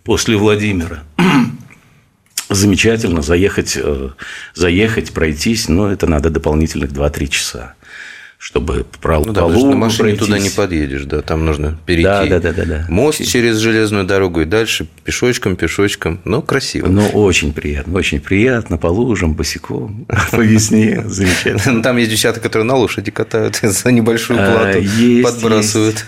после 0.03 0.37
Владимира. 0.37 1.03
Замечательно 2.49 3.21
заехать, 3.21 3.77
э, 3.79 4.09
заехать, 4.55 5.13
пройтись, 5.13 5.67
но 5.67 5.91
это 5.91 6.07
надо 6.07 6.29
дополнительных 6.29 6.91
2-3 6.91 7.27
часа 7.27 7.75
чтобы 8.41 8.87
про 9.01 9.19
ну, 9.19 9.33
да, 9.33 9.47
на 9.47 9.75
машине 9.75 10.15
пройтись. 10.15 10.25
туда 10.25 10.39
не 10.39 10.49
подъедешь, 10.49 11.03
да, 11.03 11.21
там 11.21 11.45
нужно 11.45 11.77
перейти 11.85 12.03
да, 12.05 12.25
да, 12.25 12.39
да, 12.39 12.53
да, 12.53 12.65
да. 12.65 12.85
мост 12.89 13.23
через 13.23 13.57
железную 13.57 14.03
дорогу 14.03 14.41
и 14.41 14.45
дальше 14.45 14.87
пешочком, 15.03 15.55
пешочком, 15.55 16.19
но 16.25 16.41
красиво. 16.41 16.87
Ну, 16.87 17.07
очень 17.09 17.53
приятно, 17.53 17.95
очень 17.99 18.19
приятно, 18.19 18.79
по 18.79 18.87
лужам, 18.87 19.35
босиком, 19.35 20.07
по 20.31 20.41
весне, 20.41 21.03
замечательно. 21.05 21.71
Ну, 21.71 21.81
там 21.83 21.97
есть 21.97 22.09
девчата, 22.09 22.39
которые 22.39 22.65
на 22.65 22.73
лошади 22.73 23.11
катают 23.11 23.57
за 23.61 23.91
небольшую 23.91 24.39
а, 24.41 24.73
плату, 24.73 24.87
подбрасывают. 25.21 26.03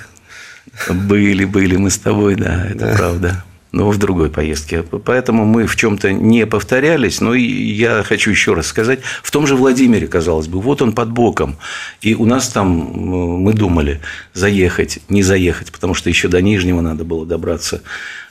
Были, 0.90 1.46
были 1.46 1.76
мы 1.76 1.92
с 1.92 2.00
тобой, 2.00 2.34
да, 2.34 2.66
это 2.66 2.96
правда 2.98 3.44
но 3.74 3.90
в 3.90 3.98
другой 3.98 4.30
поездке. 4.30 4.84
Поэтому 4.84 5.46
мы 5.46 5.66
в 5.66 5.76
чем-то 5.76 6.14
не 6.14 6.46
повторялись. 6.46 7.20
Но 7.22 7.34
я 7.34 8.04
хочу 8.04 8.30
еще 8.30 8.54
раз 8.54 8.68
сказать, 8.68 9.00
в 9.24 9.32
том 9.32 9.48
же 9.48 9.56
Владимире, 9.56 10.08
казалось 10.08 10.48
бы, 10.48 10.62
вот 10.62 10.84
он 10.84 10.94
под 10.94 11.10
боком. 11.10 11.58
И 12.00 12.14
у 12.14 12.26
нас 12.26 12.50
там 12.50 12.70
мы 12.70 13.52
думали 13.54 14.00
заехать, 14.34 15.00
не 15.10 15.24
заехать, 15.24 15.72
потому 15.72 15.96
что 15.96 16.10
еще 16.10 16.28
до 16.28 16.40
Нижнего 16.40 16.82
надо 16.82 17.04
было 17.04 17.26
добраться. 17.26 17.82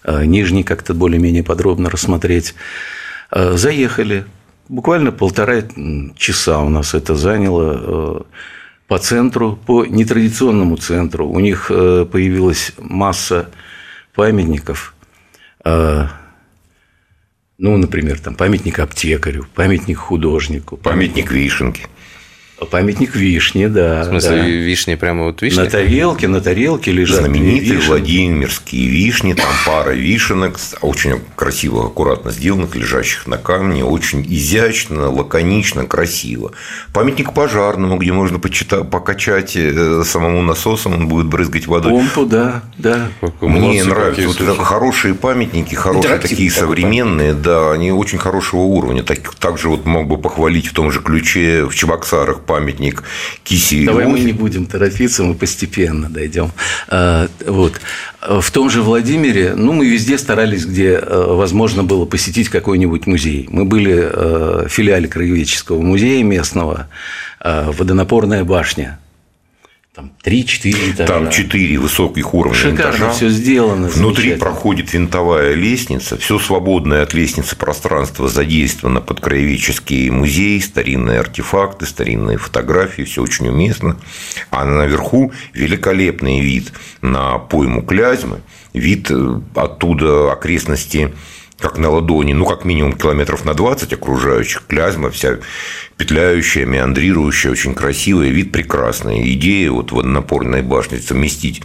А, 0.04 0.24
Нижний 0.24 0.62
как-то 0.62 0.94
более-менее 0.94 1.42
подробно 1.42 1.90
рассмотреть. 1.90 2.54
А, 3.28 3.56
заехали. 3.56 4.24
Буквально 4.68 5.10
полтора 5.10 5.64
часа 6.16 6.60
у 6.60 6.68
нас 6.68 6.94
это 6.94 7.16
заняло 7.16 7.72
а, 7.74 8.26
по 8.86 8.98
центру, 8.98 9.58
по 9.66 9.84
нетрадиционному 9.84 10.76
центру. 10.76 11.28
У 11.28 11.40
них 11.40 11.66
появилась 11.66 12.74
масса 12.78 13.50
памятников– 14.14 14.94
ну, 15.64 16.08
например, 17.76 18.18
там 18.18 18.34
памятник 18.34 18.78
аптекарю, 18.78 19.46
памятник 19.54 19.98
художнику. 19.98 20.76
Памятник 20.76 21.30
вишенки. 21.30 21.86
Памятник 22.70 23.14
вишни, 23.14 23.66
да. 23.66 24.02
В 24.02 24.06
смысле, 24.06 24.36
да. 24.36 24.46
вишни 24.46 24.94
прямо 24.94 25.24
вот 25.24 25.42
вишни? 25.42 25.60
На 25.60 25.66
тарелке, 25.66 26.28
на 26.28 26.40
тарелке 26.40 26.92
лежат 26.92 27.20
Знаменитые 27.20 27.76
вишни. 27.76 27.88
Владимирские 27.88 28.88
вишни, 28.88 29.34
там 29.34 29.46
пара 29.66 29.90
вишенок, 29.90 30.58
очень 30.80 31.20
красиво, 31.36 31.86
аккуратно 31.86 32.30
сделанных, 32.30 32.74
лежащих 32.76 33.26
на 33.26 33.38
камне, 33.38 33.84
очень 33.84 34.22
изящно, 34.22 35.10
лаконично, 35.10 35.86
красиво. 35.86 36.52
Памятник 36.92 37.32
пожарному, 37.32 37.96
где 37.96 38.12
можно 38.12 38.38
почита- 38.38 38.84
покачать 38.84 39.52
э, 39.56 40.02
самому 40.04 40.42
насосом, 40.42 40.94
он 40.94 41.08
будет 41.08 41.26
брызгать 41.26 41.66
водой. 41.66 41.92
Помпу, 41.92 42.26
да, 42.26 42.62
да. 42.78 43.08
Мне 43.40 43.60
Молодцы 43.60 43.84
нравятся 43.88 44.26
вот 44.28 44.40
это 44.40 44.54
хорошие 44.64 45.14
памятники, 45.14 45.74
хорошие 45.74 46.18
такие 46.18 46.50
современные, 46.50 47.34
да, 47.34 47.72
они 47.72 47.92
очень 47.92 48.18
хорошего 48.18 48.60
уровня. 48.60 49.02
Так, 49.02 49.34
также 49.34 49.68
вот 49.68 49.84
мог 49.86 50.06
бы 50.06 50.18
похвалить 50.18 50.66
в 50.66 50.72
том 50.72 50.90
же 50.90 51.00
ключе 51.00 51.64
в 51.64 51.74
Чебоксарах 51.74 52.40
памятник 52.52 53.02
Киси 53.44 53.86
Давай 53.86 54.06
мы 54.06 54.20
не 54.20 54.32
будем 54.32 54.66
торопиться, 54.66 55.22
мы 55.22 55.34
постепенно 55.34 56.10
дойдем. 56.10 56.50
А, 56.88 57.28
Вот. 57.46 57.80
В 58.20 58.50
том 58.50 58.70
же 58.70 58.82
Владимире, 58.82 59.54
ну, 59.56 59.72
мы 59.72 59.88
везде 59.88 60.18
старались, 60.18 60.66
где 60.66 60.92
э, 60.92 61.24
возможно 61.28 61.82
было 61.82 62.04
посетить 62.04 62.50
какой-нибудь 62.50 63.06
музей. 63.06 63.48
Мы 63.50 63.64
были 63.64 63.94
э, 63.94 64.66
в 64.66 64.68
филиале 64.68 65.08
Краеведческого 65.08 65.80
музея 65.80 66.22
местного, 66.22 66.88
э, 67.40 67.70
водонапорная 67.72 68.44
башня. 68.44 68.98
Там 69.94 70.10
3-4 70.24 70.92
этажа. 70.92 71.06
Там 71.06 71.30
четыре 71.30 71.76
высоких 71.76 72.32
уровня 72.32 72.56
Шикарно 72.56 72.96
этажа. 72.96 73.12
все 73.12 73.28
сделано. 73.28 73.88
Внутри 73.88 74.36
проходит 74.36 74.90
винтовая 74.94 75.52
лестница, 75.52 76.16
все 76.16 76.38
свободное 76.38 77.02
от 77.02 77.12
лестницы 77.12 77.56
пространство 77.56 78.26
задействовано 78.26 79.02
под 79.02 79.20
краеведческий 79.20 80.08
музей, 80.08 80.62
старинные 80.62 81.20
артефакты, 81.20 81.84
старинные 81.84 82.38
фотографии, 82.38 83.02
все 83.02 83.20
очень 83.22 83.48
уместно. 83.48 83.98
А 84.48 84.64
наверху 84.64 85.30
великолепный 85.52 86.40
вид 86.40 86.72
на 87.02 87.36
пойму 87.36 87.82
Клязьмы, 87.82 88.40
вид 88.72 89.10
оттуда 89.54 90.32
окрестности 90.32 91.12
как 91.62 91.78
на 91.78 91.88
ладони, 91.88 92.32
ну, 92.32 92.44
как 92.44 92.64
минимум 92.64 92.92
километров 92.92 93.44
на 93.44 93.54
20 93.54 93.92
окружающих, 93.92 94.64
Клязьма 94.66 95.10
вся 95.10 95.38
петляющая, 95.96 96.66
меандрирующая, 96.66 97.52
очень 97.52 97.74
красивая, 97.74 98.28
вид 98.30 98.50
прекрасный. 98.50 99.32
Идея 99.34 99.70
вот 99.70 99.92
водонапорной 99.92 100.62
башни 100.62 100.98
совместить 100.98 101.62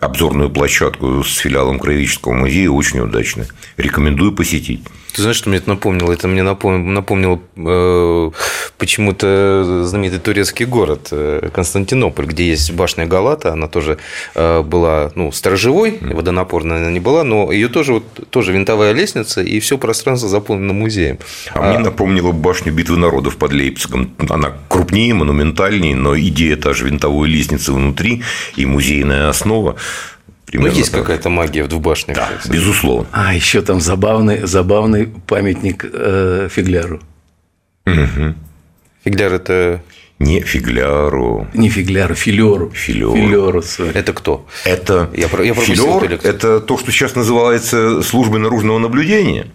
обзорную 0.00 0.50
площадку 0.50 1.22
с 1.24 1.36
филиалом 1.38 1.78
Краеведческого 1.78 2.32
музея 2.32 2.70
очень 2.70 3.00
удачно. 3.00 3.46
Рекомендую 3.76 4.32
посетить. 4.32 4.82
Ты 5.16 5.22
знаешь, 5.22 5.38
что 5.38 5.48
мне 5.48 5.58
это 5.58 5.70
напомнило? 5.70 6.12
Это 6.12 6.28
мне 6.28 6.42
напомнило, 6.42 6.92
напомнило 6.92 7.40
э, 7.56 8.30
почему-то 8.76 9.82
знаменитый 9.86 10.18
турецкий 10.18 10.66
город 10.66 11.08
э, 11.10 11.48
Константинополь, 11.54 12.26
где 12.26 12.48
есть 12.48 12.70
башня 12.72 13.06
Галата. 13.06 13.54
Она 13.54 13.66
тоже 13.66 13.96
э, 14.34 14.60
была 14.60 15.10
ну, 15.14 15.32
сторожевой, 15.32 15.98
водонапорная 16.02 16.76
она 16.82 16.90
не 16.90 17.00
была, 17.00 17.24
но 17.24 17.50
ее 17.50 17.68
тоже, 17.68 17.94
вот, 17.94 18.28
тоже 18.28 18.52
винтовая 18.52 18.92
лестница, 18.92 19.40
и 19.40 19.58
все 19.60 19.78
пространство 19.78 20.28
заполнено 20.28 20.74
музеем. 20.74 21.18
А, 21.54 21.70
мне 21.70 21.78
напомнила 21.78 22.32
башню 22.32 22.74
битвы 22.74 22.98
народов 22.98 23.38
под 23.38 23.52
Лейпцигом. 23.52 24.10
Она 24.28 24.52
крупнее, 24.68 25.14
монументальнее, 25.14 25.96
но 25.96 26.18
идея 26.18 26.56
та 26.56 26.74
же 26.74 26.84
винтовой 26.84 27.30
лестницы 27.30 27.72
внутри 27.72 28.22
и 28.56 28.66
музейная 28.66 29.30
основа. 29.30 29.76
Ну, 30.52 30.60
Примерно 30.62 30.76
есть 30.76 30.92
так. 30.92 31.00
какая-то 31.02 31.28
магия 31.28 31.64
в 31.64 31.80
башне. 31.80 32.14
Да, 32.14 32.28
безусловно. 32.48 33.06
А 33.12 33.34
еще 33.34 33.62
там 33.62 33.80
забавный, 33.80 34.46
забавный 34.46 35.06
памятник 35.26 35.84
э, 35.92 36.48
Фигляру. 36.50 37.00
Фигляр– 39.04 39.32
это, 39.34 39.82
Не 40.18 40.40
фигляру. 40.40 41.46
Не 41.52 41.68
Фигляру, 41.68 42.14
Филеру. 42.14 42.70
Филеру. 42.70 43.14
Филеру, 43.14 43.60
sorry. 43.60 43.92
это 43.94 44.12
кто? 44.12 44.46
Это 44.64 45.10
Я 45.14 45.28
про- 45.28 45.44
я 45.44 45.52
филер, 45.54 46.16
кстати. 46.18 46.26
это 46.34 46.60
то, 46.60 46.78
что 46.78 46.90
сейчас 46.90 47.14
называется 47.14 48.02
службой 48.02 48.40
наружного 48.40 48.78
наблюдения. 48.78 49.46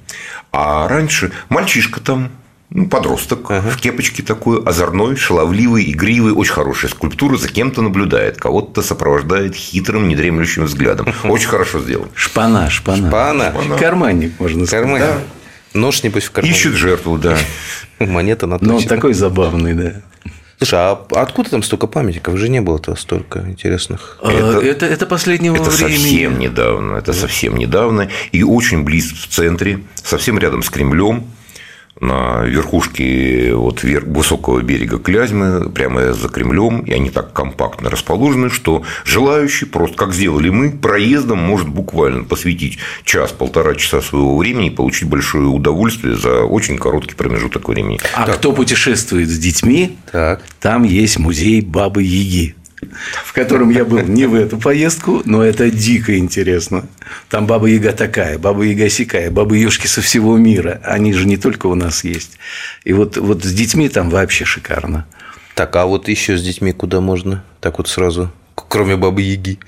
А 0.52 0.88
раньше 0.88 1.32
мальчишка 1.50 2.00
там, 2.00 2.30
ну, 2.74 2.88
подросток, 2.88 3.50
в 3.50 3.76
кепочке 3.78 4.24
такой, 4.24 4.64
озорной, 4.64 5.18
шаловливый, 5.18 5.92
игривый, 5.92 6.32
очень 6.34 6.54
хорошая 6.54 6.90
скульптура, 6.90 7.36
за 7.36 7.50
кем-то 7.50 7.82
наблюдает, 7.82 8.38
кого-то 8.38 8.82
сопровождает 8.82 9.56
хитрым, 9.56 10.08
недремлющим 10.08 10.64
взглядом. 10.64 11.14
Очень 11.26 11.50
хорошо 11.50 11.82
сделан. 11.82 12.08
Шпана, 12.16 12.70
шпана. 12.70 13.12
Пана. 13.12 13.54
Карманник, 13.78 14.40
можно 14.40 14.66
сказать. 14.66 14.86
Карман. 14.86 15.00
Да. 15.02 15.18
Нож, 15.74 16.04
небось, 16.04 16.26
в 16.26 16.32
кармане. 16.32 16.56
Ищет 16.56 16.74
жертву, 16.74 17.18
да. 17.18 17.38
Монета 18.00 18.48
Ну, 18.48 18.78
он 18.78 18.84
такой 18.84 19.14
забавный, 19.14 19.74
да. 19.74 20.02
Слушай, 20.58 20.80
а 20.80 21.08
откуда 21.16 21.50
там 21.50 21.64
столько 21.64 21.88
памятников? 21.88 22.38
Же 22.38 22.48
не 22.48 22.62
было-то 22.62 22.96
столько 22.96 23.40
интересных. 23.48 24.20
А, 24.22 24.32
Это- 24.32 24.60
Это, 24.66 24.86
это, 24.86 25.06
последнего 25.08 25.56
Это 25.56 25.72
времени. 25.72 25.98
совсем 25.98 26.40
недавно, 26.40 26.98
это 26.98 27.14
совсем 27.14 27.58
недавно. 27.58 28.10
И 28.32 28.44
очень 28.44 28.84
близко 28.84 29.16
в 29.16 29.28
центре, 29.28 29.80
совсем 29.96 30.38
рядом 30.38 30.62
с 30.62 30.70
Кремлем, 30.70 31.26
на 32.00 32.44
верхушке 32.46 33.54
вот 33.54 33.84
вер- 33.84 34.06
высокого 34.06 34.62
берега 34.62 34.98
Клязьмы, 34.98 35.70
прямо 35.70 36.14
за 36.14 36.30
Кремлем, 36.30 36.80
и 36.82 36.92
они 36.94 37.10
так 37.10 37.34
компактно 37.34 37.90
расположены, 37.90 38.50
что 38.50 38.84
желающий, 39.06 39.66
просто 39.66 39.98
как 39.98 40.14
сделали 40.14 40.50
мы, 40.50 40.72
проездом 40.72 41.40
может 41.40 41.68
буквально 41.68 42.24
посвятить 42.24 42.80
час-полтора 43.04 43.76
часа 43.76 44.02
своего 44.02 44.38
времени 44.38 44.68
и 44.68 44.72
получить 44.72 45.08
большое 45.10 45.48
удовольствие 45.48 46.16
за 46.16 46.42
очень 46.44 46.78
короткий 46.78 47.16
промежуток 47.16 47.68
времени. 47.70 48.00
А 48.16 48.26
кто 48.32 48.52
путешествует 48.54 49.30
с 49.30 49.38
детьми, 49.38 49.98
Так. 50.12 50.42
там 50.60 50.84
есть 50.84 51.20
музей 51.20 51.62
Бабы 51.62 52.04
Яги, 52.04 52.56
в 53.24 53.34
котором 53.34 53.70
я 53.70 53.86
был 53.86 54.00
не 54.02 54.26
в 54.26 54.36
эту 54.36 54.58
поездку, 54.58 55.22
но 55.26 55.44
это 55.44 55.70
дико 55.70 56.18
интересно. 56.18 56.86
Там 57.30 57.48
Баба 57.48 57.68
Яга 57.68 57.92
такая, 57.94 58.38
Баба 58.38 58.64
Яга 58.64 58.90
сякая, 58.90 59.32
Бабы 59.32 59.58
Ёшки 59.58 59.88
со 59.88 60.02
всего 60.02 60.38
мира. 60.38 60.82
Они 60.84 61.14
же 61.14 61.26
не 61.28 61.38
только 61.38 61.68
у 61.68 61.76
нас 61.76 62.04
есть. 62.04 62.38
И 62.84 62.94
вот, 62.94 63.18
вот 63.18 63.44
с 63.44 63.54
детьми 63.54 63.90
там 63.90 64.10
вообще 64.10 64.46
шикарно. 64.46 65.06
Так, 65.56 65.76
а 65.76 65.86
вот 65.86 66.08
еще 66.08 66.38
с 66.38 66.44
детьми 66.44 66.72
куда 66.72 67.02
можно? 67.02 67.44
Так 67.60 67.78
вот 67.78 67.88
сразу, 67.88 68.32
кроме 68.56 68.96
Бабы 68.96 69.22
Яги. 69.22 69.60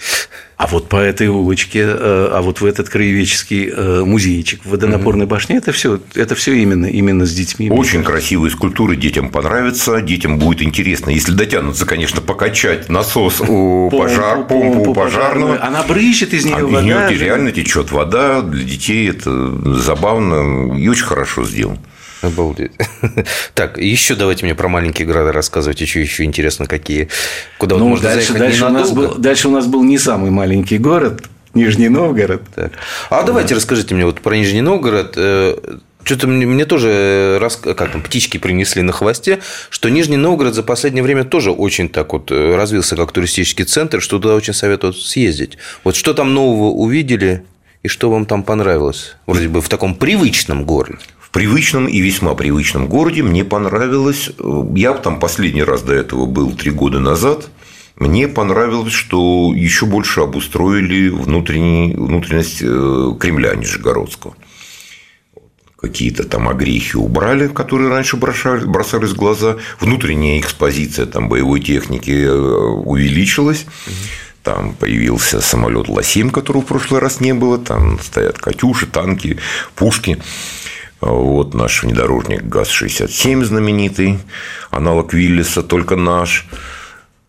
А 0.56 0.68
вот 0.68 0.88
по 0.88 0.98
этой 0.98 1.28
улочке, 1.28 1.80
э, 1.80 2.30
а 2.32 2.42
вот 2.42 2.62
в 2.62 2.66
этот 2.66 2.88
краеведческий 2.88 3.70
э, 3.70 4.04
музейчик 4.06 4.62
в 4.64 4.70
водонапорной 4.70 5.26
башне, 5.26 5.58
это 5.58 5.72
все, 5.72 6.00
это 6.16 6.36
все 6.36 6.54
именно, 6.54 6.86
именно 6.86 7.26
с 7.26 7.34
детьми. 7.34 7.70
Очень 7.70 8.04
красивые 8.04 8.52
скульптуры, 8.52 8.96
детям 8.96 9.30
понравятся, 9.30 10.00
детям 10.02 10.38
будет 10.40 10.62
интересно, 10.62 11.10
если 11.10 11.34
дотянутся, 11.34 11.86
конечно, 11.86 12.22
покачать 12.22 12.88
насос 12.88 13.42
у 13.42 13.90
пожар, 13.92 14.46
помпу 14.48 14.92
у 14.92 14.94
пожарного. 14.94 15.60
Она 15.62 15.84
брызжет 15.84 16.34
из 16.34 16.46
нее 16.46 16.56
А 16.58 16.66
вода. 16.66 16.80
из 16.80 16.84
нее 16.86 17.18
реально 17.18 17.52
течет 17.52 17.92
вода. 17.92 18.42
Для 18.42 18.64
детей 18.64 19.10
это 19.10 19.32
забавно 19.80 20.78
и 20.78 20.88
очень 20.88 21.06
хорошо 21.06 21.46
сделано. 21.46 21.80
Обалдеть. 22.24 22.72
Так, 23.54 23.78
еще 23.78 24.16
давайте 24.16 24.46
мне 24.46 24.56
про 24.56 24.68
маленькие 24.68 25.06
города 25.06 25.32
рассказывать. 25.32 25.82
Еще, 25.82 26.02
еще 26.02 26.24
интересно, 26.24 26.66
какие. 26.66 27.10
Куда 27.58 27.76
вот 27.76 27.82
Ну, 27.82 27.90
можно 27.90 28.10
дальше, 28.10 28.34
заехать 28.34 28.40
дальше, 28.40 28.66
у 28.66 28.70
нас 28.70 28.92
был, 28.92 29.16
дальше 29.16 29.48
у 29.50 29.52
нас 29.52 29.66
был 29.68 29.84
не 29.84 29.98
самый 30.00 30.32
маленький 30.32 30.78
город, 30.78 31.24
Нижний 31.54 31.90
Новгород. 31.90 32.42
Так. 32.56 32.72
А 33.10 33.24
давайте 33.24 33.54
расскажите 33.56 33.94
мне 33.94 34.06
вот 34.06 34.22
про 34.22 34.36
Нижний 34.36 34.62
Новгород. 34.62 35.14
Э, 35.18 35.56
Что-то 36.04 36.28
мне, 36.28 36.46
мне 36.46 36.66
тоже 36.66 37.38
рас... 37.40 37.58
как 37.58 37.92
там, 37.92 38.02
птички 38.02 38.38
принесли 38.38 38.82
на 38.82 38.92
хвосте, 38.92 39.40
что 39.70 39.90
Нижний 39.90 40.18
Новгород 40.18 40.56
за 40.56 40.64
последнее 40.64 41.04
время 41.04 41.24
тоже 41.26 41.52
очень 41.52 41.90
так 41.90 42.14
вот 42.14 42.32
э, 42.32 42.56
развился 42.56 42.96
как 42.96 43.12
туристический 43.12 43.66
центр, 43.66 44.02
что 44.02 44.18
туда 44.20 44.34
очень 44.36 44.54
советуют 44.54 44.98
съездить. 44.98 45.58
Вот 45.84 45.96
что 45.96 46.14
там 46.14 46.34
нового 46.34 46.72
увидели 46.72 47.44
и 47.84 47.88
что 47.88 48.10
вам 48.10 48.26
там 48.26 48.44
понравилось? 48.44 49.16
Вроде 49.28 49.48
бы 49.50 49.62
в 49.62 49.70
таком 49.70 49.94
привычном 49.96 50.66
городе. 50.66 51.00
Привычном 51.34 51.88
и 51.88 52.00
весьма 52.00 52.36
привычном 52.36 52.88
городе 52.88 53.24
мне 53.24 53.44
понравилось. 53.44 54.30
э, 54.38 54.64
Я 54.76 54.94
там 54.94 55.20
последний 55.20 55.64
раз 55.64 55.82
до 55.82 55.94
этого 55.94 56.28
был 56.28 56.52
три 56.56 56.70
года 56.70 57.00
назад. 57.00 57.50
Мне 57.96 58.28
понравилось, 58.28 58.94
что 58.94 59.52
еще 59.56 59.88
больше 59.88 60.22
обустроили 60.22 61.10
внутренний, 61.10 61.96
внутренность 61.96 62.60
э, 62.62 63.14
Кремля 63.20 63.56
Нижегородского. 63.56 64.36
Какие-то 65.82 66.24
там 66.24 66.48
огрехи 66.48 66.98
убрали, 66.98 67.48
которые 67.48 67.90
раньше 67.90 68.16
бросали- 68.16 68.66
бросались 68.66 69.10
в 69.10 69.16
глаза. 69.16 69.58
Внутренняя 69.80 70.40
экспозиция 70.40 71.08
там, 71.08 71.30
боевой 71.30 71.62
техники 71.62 72.12
э, 72.12 72.32
увеличилась. 72.32 73.66
Там 74.44 74.76
появился 74.76 75.42
самолет 75.42 75.90
Ла-7, 75.90 76.30
которого 76.30 76.62
в 76.62 76.68
прошлый 76.68 77.02
раз 77.02 77.20
не 77.22 77.34
было. 77.34 77.58
Там 77.58 77.98
стоят 78.00 78.38
«Катюши», 78.38 78.86
танки, 78.86 79.40
пушки. 79.76 80.22
Вот 81.12 81.54
наш 81.54 81.84
внедорожник 81.84 82.44
ГАЗ-67 82.44 83.44
знаменитый, 83.44 84.20
аналог 84.72 85.14
Виллиса, 85.14 85.62
только 85.62 85.96
наш. 85.96 86.48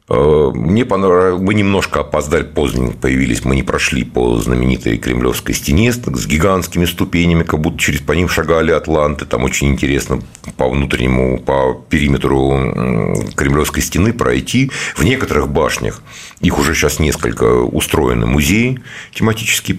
Э, 0.07 0.51
мне 0.55 0.85
понравилось, 0.85 1.41
мы 1.41 1.55
немножко 1.55 2.01
опоздали, 2.01 2.43
поздно 2.43 2.93
появились, 2.93 3.43
мы 3.43 3.57
не 3.57 3.63
прошли 3.63 4.05
по 4.05 4.37
знаменитой 4.39 4.99
Кремлевской 4.99 5.55
стене 5.55 5.93
с 5.93 6.27
гигантскими 6.27 6.85
ступенями, 6.85 7.43
как 7.43 7.61
будто 7.61 7.79
через 7.79 8.01
по 8.01 8.13
ним 8.13 8.29
шагали 8.29 8.71
атланты. 8.71 9.25
Там 9.25 9.45
очень 9.45 9.69
интересно 9.69 10.21
по 10.59 10.69
внутреннему, 10.69 11.39
по 11.39 11.83
периметру 11.89 13.25
Кремлевской 13.35 13.83
стены 13.83 14.13
пройти. 14.13 14.71
В 14.95 15.05
некоторых 15.05 15.49
башнях, 15.49 16.03
их 16.41 16.59
уже 16.59 16.75
сейчас 16.75 16.99
несколько, 16.99 17.45
устроены 17.63 18.27
музеи 18.27 18.83
тематические 19.15 19.79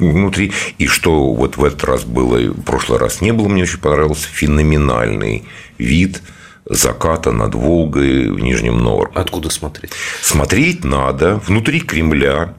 внутри. 0.00 0.52
И 0.78 0.88
что 0.88 1.32
вот 1.32 1.56
в 1.56 1.64
этот 1.64 1.84
раз 1.84 2.04
было, 2.04 2.38
в 2.38 2.62
прошлый 2.62 2.98
раз 2.98 3.20
не 3.20 3.32
было, 3.32 3.46
мне 3.46 3.62
очень 3.62 3.78
понравился 3.78 4.26
феноменальный 4.28 5.44
вид– 5.78 6.20
заката 6.68 7.32
над 7.32 7.54
Волгой 7.54 8.30
в 8.30 8.40
Нижнем 8.40 8.78
Новгороде. 8.78 9.18
Откуда 9.18 9.50
смотреть? 9.50 9.92
Смотреть 10.20 10.84
надо 10.84 11.36
внутри 11.36 11.80
Кремля, 11.80 12.54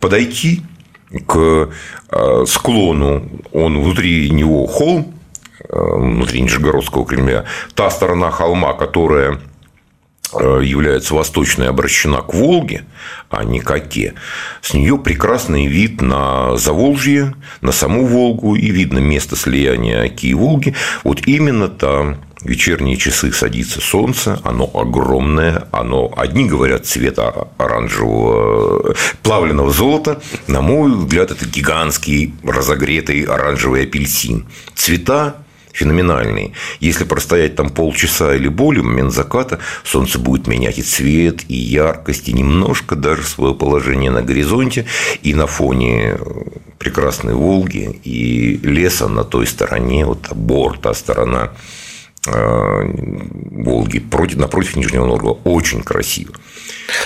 подойти 0.00 0.62
к 1.26 1.68
э, 2.10 2.44
склону, 2.46 3.28
он 3.52 3.82
внутри 3.82 4.30
него 4.30 4.66
холм, 4.66 5.14
э, 5.68 5.78
внутри 5.78 6.40
Нижегородского 6.40 7.04
Кремля, 7.04 7.44
та 7.74 7.90
сторона 7.90 8.30
холма, 8.30 8.72
которая 8.72 9.38
э, 10.32 10.60
является 10.64 11.14
восточной, 11.14 11.68
обращена 11.68 12.22
к 12.22 12.32
Волге, 12.32 12.86
а 13.28 13.44
не 13.44 13.60
к 13.60 13.70
Оке, 13.70 14.14
с 14.62 14.72
нее 14.72 14.96
прекрасный 14.96 15.66
вид 15.66 16.00
на 16.00 16.56
Заволжье, 16.56 17.34
на 17.60 17.72
саму 17.72 18.06
Волгу, 18.06 18.56
и 18.56 18.70
видно 18.70 18.98
место 19.00 19.36
слияния 19.36 20.02
Оки 20.02 20.28
и 20.28 20.34
Волги. 20.34 20.74
Вот 21.04 21.26
именно 21.26 21.68
там 21.68 22.16
вечерние 22.44 22.96
часы 22.96 23.32
садится 23.32 23.80
солнце, 23.80 24.40
оно 24.44 24.70
огромное, 24.74 25.68
оно, 25.72 26.12
одни 26.16 26.46
говорят, 26.46 26.86
цвета 26.86 27.48
оранжевого, 27.58 28.94
плавленного 29.22 29.70
золота, 29.70 30.20
на 30.46 30.60
мой 30.60 30.92
взгляд, 30.92 31.30
это 31.30 31.46
гигантский 31.46 32.34
разогретый 32.44 33.22
оранжевый 33.22 33.84
апельсин. 33.84 34.46
Цвета 34.74 35.36
феноменальные. 35.72 36.52
Если 36.80 37.04
простоять 37.04 37.56
там 37.56 37.70
полчаса 37.70 38.34
или 38.34 38.48
более, 38.48 38.82
момент 38.82 39.12
заката, 39.12 39.58
солнце 39.84 40.18
будет 40.18 40.46
менять 40.46 40.78
и 40.78 40.82
цвет, 40.82 41.44
и 41.48 41.54
яркость, 41.54 42.28
и 42.28 42.32
немножко 42.34 42.94
даже 42.94 43.24
свое 43.24 43.54
положение 43.54 44.10
на 44.10 44.22
горизонте, 44.22 44.86
и 45.22 45.34
на 45.34 45.46
фоне 45.46 46.18
прекрасной 46.78 47.34
Волги, 47.34 48.00
и 48.04 48.60
леса 48.62 49.08
на 49.08 49.24
той 49.24 49.46
стороне, 49.46 50.04
вот 50.04 50.30
борт, 50.32 50.82
та 50.82 50.92
сторона 50.92 51.52
Э, 51.52 51.81
Волги 52.24 53.98
против, 53.98 54.38
напротив 54.38 54.76
Нижнего 54.76 55.06
Новгорода. 55.06 55.40
Очень 55.44 55.82
красиво. 55.82 56.32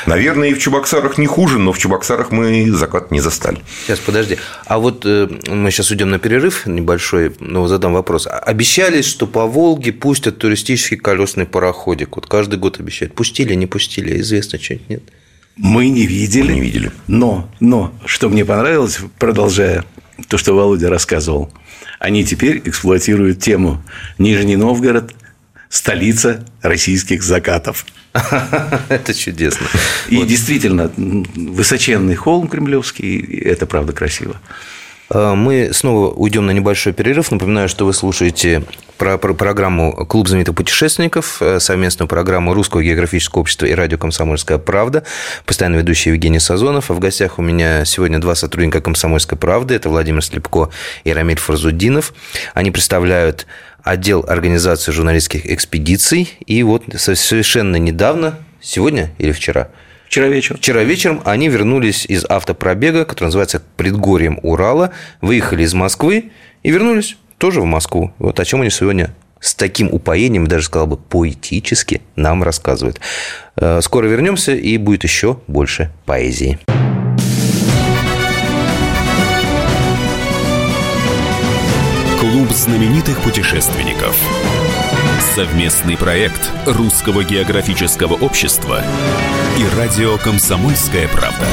Наверное, 0.06 0.50
и 0.50 0.54
в 0.54 0.58
Чебоксарах 0.58 1.16
не 1.16 1.26
хуже, 1.26 1.58
но 1.58 1.72
в 1.72 1.78
Чебоксарах 1.78 2.30
мы 2.30 2.70
закат 2.72 3.10
не 3.10 3.20
застали. 3.20 3.58
Сейчас, 3.84 3.98
подожди. 3.98 4.38
А 4.66 4.78
вот 4.78 5.06
э, 5.06 5.28
мы 5.48 5.70
сейчас 5.70 5.90
уйдем 5.90 6.10
на 6.10 6.18
перерыв 6.18 6.66
небольшой, 6.66 7.34
но 7.40 7.66
задам 7.66 7.94
вопрос. 7.94 8.26
А 8.26 8.38
обещали, 8.38 9.02
что 9.02 9.26
по 9.26 9.46
Волге 9.46 9.92
пустят 9.92 10.38
туристический 10.38 10.96
колесный 10.96 11.46
пароходик. 11.46 12.16
Вот 12.16 12.26
каждый 12.26 12.58
год 12.58 12.78
обещают. 12.80 13.14
Пустили, 13.14 13.54
не 13.54 13.66
пустили? 13.66 14.20
Известно 14.20 14.58
что-нибудь, 14.58 14.88
нет? 14.88 15.02
Мы 15.56 15.88
не 15.88 16.06
видели. 16.06 16.48
Мы 16.48 16.54
не 16.54 16.60
видели. 16.60 16.92
Но, 17.06 17.48
но, 17.60 17.94
что 18.04 18.28
мне 18.28 18.44
понравилось, 18.44 18.98
продолжая 19.18 19.84
то, 20.28 20.38
что 20.38 20.54
Володя 20.54 20.90
рассказывал– 20.90 21.52
они 21.98 22.24
теперь 22.24 22.60
эксплуатируют 22.64 23.40
тему 23.40 23.82
Нижний 24.18 24.56
Новгород– 24.56 25.14
столица 25.68 26.44
российских 26.62 27.22
закатов. 27.22 27.86
Это 28.88 29.12
чудесно. 29.14 29.66
И 30.08 30.16
вот. 30.16 30.26
действительно, 30.26 30.90
высоченный 30.96 32.14
холм 32.14 32.48
кремлевский, 32.48 33.18
это 33.40 33.66
правда 33.66 33.92
красиво. 33.92 34.36
А, 35.08 35.34
мы 35.34 35.70
снова 35.72 36.10
уйдем 36.10 36.46
на 36.46 36.50
небольшой 36.50 36.92
перерыв. 36.92 37.30
Напоминаю, 37.30 37.68
что 37.68 37.86
вы 37.86 37.92
слушаете 37.92 38.64
про, 38.98 39.18
про 39.18 39.34
программу 39.34 39.92
«Клуб 40.06 40.28
знаменитых 40.28 40.54
путешественников», 40.54 41.40
э, 41.40 41.60
совместную 41.60 42.08
программу 42.08 42.54
Русского 42.54 42.82
географического 42.82 43.40
общества 43.40 43.66
и 43.66 43.72
радио 43.72 43.98
«Комсомольская 43.98 44.58
правда». 44.58 45.04
Постоянно 45.44 45.76
ведущий 45.76 46.10
Евгений 46.10 46.40
Сазонов. 46.40 46.90
А 46.90 46.94
в 46.94 46.98
гостях 46.98 47.38
у 47.38 47.42
меня 47.42 47.84
сегодня 47.84 48.18
два 48.18 48.34
сотрудника 48.34 48.80
«Комсомольской 48.80 49.38
правды». 49.38 49.74
Это 49.74 49.88
Владимир 49.88 50.24
Слепко 50.24 50.70
и 51.04 51.12
Рамиль 51.12 51.38
Фарзудинов. 51.38 52.14
Они 52.54 52.70
представляют 52.70 53.46
отдел 53.82 54.24
организации 54.26 54.92
журналистских 54.92 55.46
экспедиций. 55.46 56.32
И 56.46 56.62
вот 56.62 56.84
совершенно 56.96 57.76
недавно, 57.76 58.38
сегодня 58.60 59.12
или 59.18 59.32
вчера– 59.32 59.68
Вчера 60.06 60.28
вечером. 60.28 60.58
Вчера 60.58 60.82
вечером 60.82 61.20
они 61.24 61.48
вернулись 61.48 62.06
из 62.06 62.24
автопробега, 62.24 63.04
который 63.04 63.26
называется 63.26 63.62
«Предгорьем 63.76 64.38
Урала», 64.42 64.92
выехали 65.20 65.64
из 65.64 65.74
Москвы 65.74 66.30
и 66.62 66.70
вернулись 66.70 67.16
тоже 67.38 67.60
в 67.60 67.64
Москву. 67.64 68.12
Вот 68.18 68.40
о 68.40 68.44
чем 68.44 68.62
они 68.62 68.70
сегодня 68.70 69.14
с 69.40 69.54
таким 69.54 69.92
упоением, 69.92 70.46
даже 70.46 70.66
сказал 70.66 70.86
бы, 70.86 70.96
поэтически 70.96 72.00
нам 72.14 72.42
рассказывают. 72.42 73.00
Э, 73.56 73.80
скоро 73.82 74.06
вернемся, 74.06 74.54
и 74.54 74.78
будет 74.78 75.04
еще 75.04 75.40
больше 75.46 75.90
поэзии. 76.06 76.58
Клуб 82.18 82.50
знаменитых 82.50 83.20
путешественников. 83.20 84.16
Совместный 85.34 85.96
проект 85.96 86.50
Русского 86.66 87.22
географического 87.24 88.14
общества 88.14 88.82
и 89.58 89.66
радио 89.76 90.18
«Комсомольская 90.18 91.08
правда». 91.08 91.46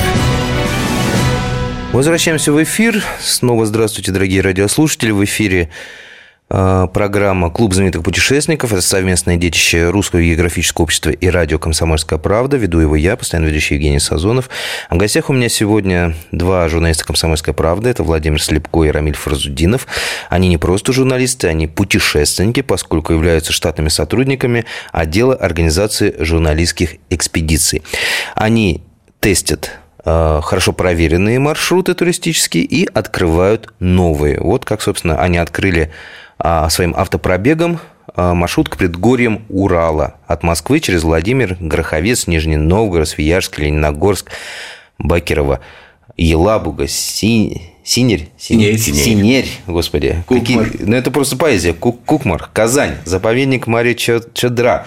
Возвращаемся 1.94 2.52
в 2.52 2.62
эфир. 2.62 3.04
Снова 3.22 3.66
здравствуйте, 3.66 4.12
дорогие 4.12 4.42
радиослушатели. 4.42 5.12
В 5.12 5.24
эфире 5.24 5.70
программа 6.54 7.50
«Клуб 7.50 7.74
знаменитых 7.74 8.04
путешественников». 8.04 8.72
Это 8.74 8.84
совместное 8.84 9.38
детище 9.38 9.90
Русского 9.90 10.22
географического 10.22 10.84
общества 10.84 11.10
и 11.10 11.28
радио 11.28 11.58
«Комсомольская 11.58 12.20
правда». 12.20 12.58
Веду 12.58 12.80
его 12.80 12.96
я, 12.96 13.18
постоянно 13.18 13.48
ведущий 13.48 13.74
Евгений 13.74 14.00
Сазонов. 14.00 14.52
А 14.88 14.94
в 14.94 15.00
гостях 15.00 15.32
у 15.32 15.34
меня 15.34 15.50
сегодня 15.50 16.14
два 16.32 16.70
журналиста 16.70 17.06
«Комсомольской 17.06 17.56
правды». 17.56 17.90
Это 17.90 18.04
Владимир 18.04 18.40
Слепко 18.40 18.84
и 18.84 18.92
Рамиль 18.92 19.16
Фразудинов. 19.16 19.88
Они 20.30 20.48
не 20.48 20.58
просто 20.58 20.94
журналисты, 20.94 21.48
они 21.48 21.66
путешественники, 21.66 22.62
поскольку 22.62 23.14
являются 23.14 23.52
штатными 23.52 23.90
сотрудниками 23.90 24.66
отдела 24.92 25.34
организации 25.34 26.14
журналистских 26.20 26.98
экспедиций. 27.10 27.82
Они 28.36 28.84
тестят 29.20 29.72
а, 30.06 30.42
хорошо 30.42 30.74
проверенные 30.74 31.40
маршруты 31.40 31.94
туристические 31.94 32.64
и 32.64 32.86
открывают 32.94 33.74
новые. 33.80 34.40
Вот 34.40 34.66
как, 34.66 34.82
собственно, 34.82 35.20
они 35.20 35.38
открыли 35.38 35.90
а, 35.90 36.23
своим 36.70 36.94
автопробегом 36.96 37.80
а, 38.16 38.34
маршрут 38.34 38.70
к 38.70 38.78
предгорьям 38.78 39.44
Урала 39.50 40.16
от 40.28 40.44
Москвы 40.44 40.80
через 40.80 41.04
Владимир, 41.04 41.58
Гороховец, 41.60 42.28
Нижний 42.28 42.58
Новгород, 42.58 43.08
Свияжск, 43.08 43.58
Лениногорск, 43.58 44.32
Бакерово, 45.00 45.62
Елабуга, 46.18 46.88
Си... 46.88 47.70
Синерь? 47.86 48.30
Синерь. 48.38 48.78
Синерь. 48.78 49.04
Синерь, 49.04 49.48
господи. 49.68 50.24
Какие... 50.28 50.60
Ну, 50.80 50.96
это 50.96 51.12
просто 51.12 51.36
поэзия. 51.38 51.74
Кук... 51.74 52.04
Кукмар, 52.06 52.50
Казань, 52.54 52.96
заповедник 53.04 53.68
Мария 53.68 53.96
Чадра. 53.96 54.86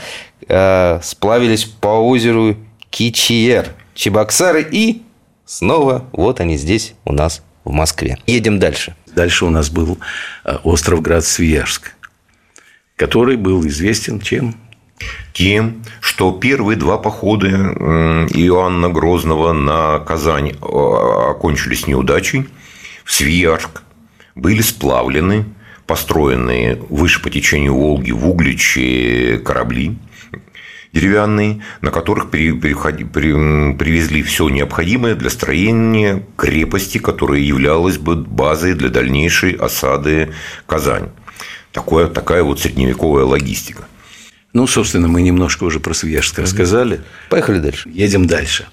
Э, 0.49 1.01
сплавились 1.03 1.65
по 1.65 1.89
озеру 1.89 2.57
Кичиер, 2.91 3.75
Чебоксары 3.95 4.67
и 4.71 5.03
снова 5.45 6.05
вот 6.13 6.41
они 6.41 6.57
здесь 6.57 6.95
у 7.05 7.13
нас 7.13 7.43
в 7.65 7.73
Москве. 7.73 8.19
Едем 8.27 8.59
дальше. 8.59 8.95
Дальше 9.17 9.47
у 9.47 9.51
нас 9.51 9.71
был 9.71 9.99
э, 10.45 10.57
остров 10.63 11.01
Град-Свияжск, 11.01 11.93
который 12.97 13.37
был 13.39 13.67
известен 13.67 14.21
чем? 14.21 14.55
Тем, 15.33 15.83
что 16.01 16.33
первые 16.33 16.77
два 16.77 16.99
похода 16.99 17.49
Иоанна 17.49 18.91
Грозного 18.91 19.55
на 19.55 19.99
Казань 20.01 20.51
э, 20.51 20.55
окончились 20.61 21.87
неудачей. 21.87 22.47
В 23.05 23.13
Свияжск 23.13 23.83
были 24.35 24.61
сплавлены 24.61 25.47
построенные 25.87 26.77
выше 26.91 27.23
по 27.23 27.31
течению 27.31 27.75
Волги 27.75 28.11
в 28.11 28.29
Угличе 28.29 29.41
корабли 29.43 29.97
деревянные, 30.97 31.63
на 31.83 31.91
которых 31.91 32.31
привезли 32.31 34.23
все 34.23 34.49
необходимое 34.49 35.15
для 35.15 35.29
строения 35.29 36.25
крепости, 36.37 36.99
которая 36.99 37.41
являлась 37.41 37.99
бы 37.99 38.17
базой 38.17 38.75
для 38.75 38.89
дальнейшей 38.89 39.53
осады 39.53 40.31
Казани. 40.67 41.09
Такое, 41.73 42.07
такая 42.07 42.43
вот 42.43 42.61
средневековая 42.61 43.25
логистика. 43.25 43.85
Ну, 44.55 44.67
собственно, 44.67 45.07
мы 45.07 45.21
немножко 45.21 45.65
уже 45.65 45.81
про 45.81 45.93
Свияжск 45.93 46.39
рассказали. 46.39 47.03
Поехали 47.29 47.59
дальше. 47.59 47.91
Едем 47.93 48.27
дальше. 48.27 48.67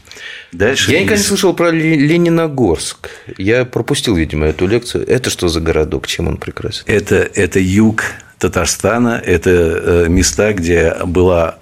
Дальше 0.54 0.92
Я 0.92 1.02
никогда 1.02 1.18
не 1.18 1.28
слышал 1.28 1.54
про 1.54 1.72
Лениногорск. 1.72 3.10
Я 3.38 3.66
пропустил, 3.66 4.16
видимо, 4.16 4.46
эту 4.46 4.66
лекцию. 4.66 5.06
Это 5.06 5.30
что 5.30 5.50
за 5.50 5.60
городок? 5.60 6.08
Чем 6.08 6.30
он 6.30 6.38
прекрасен? 6.38 6.84
Это, 6.86 7.16
это 7.16 7.60
юг 7.60 8.06
Татарстана. 8.38 9.22
Это 9.26 9.50
э, 9.50 10.06
места, 10.08 10.54
где 10.54 10.96
была 11.06 11.58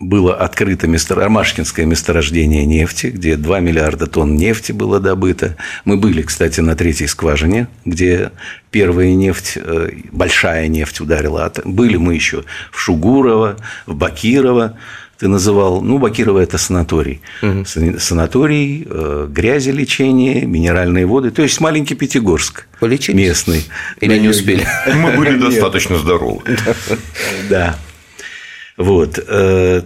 было 0.00 0.34
открыто 0.34 0.86
место, 0.86 1.14
Ромашкинское 1.14 1.84
месторождение 1.84 2.64
нефти, 2.64 3.08
где 3.08 3.36
2 3.36 3.60
миллиарда 3.60 4.06
тонн 4.06 4.34
нефти 4.34 4.72
было 4.72 4.98
добыто. 4.98 5.56
Мы 5.84 5.98
были, 5.98 6.22
кстати, 6.22 6.60
на 6.60 6.74
третьей 6.74 7.06
скважине, 7.06 7.68
где 7.84 8.32
первая 8.70 9.14
нефть, 9.14 9.52
э, 9.56 9.90
большая 10.10 10.68
нефть 10.68 11.00
ударила. 11.00 11.52
Были 11.64 11.96
мы 11.96 12.14
еще 12.14 12.44
в 12.72 12.80
Шугурово, 12.80 13.56
в 13.86 13.94
Бакирово, 13.94 14.78
ты 15.18 15.28
называл, 15.28 15.82
ну, 15.82 15.98
Бакирово– 15.98 16.38
это 16.40 16.56
санаторий. 16.56 17.20
Угу. 17.42 17.66
Санаторий, 17.98 18.86
э, 18.88 19.26
грязелечение, 19.28 20.46
минеральные 20.46 21.04
воды. 21.04 21.30
То 21.30 21.42
есть, 21.42 21.60
маленький 21.60 21.94
Пятигорск. 21.94 22.66
Полечить? 22.80 23.14
Местный. 23.14 23.66
Или 24.00 24.18
не 24.18 24.28
успели? 24.28 24.66
Мы 24.94 25.10
были 25.18 25.36
достаточно 25.36 25.98
здоровы. 25.98 26.40
Да. 27.50 27.76
Вот. 28.80 29.22
Э, 29.28 29.82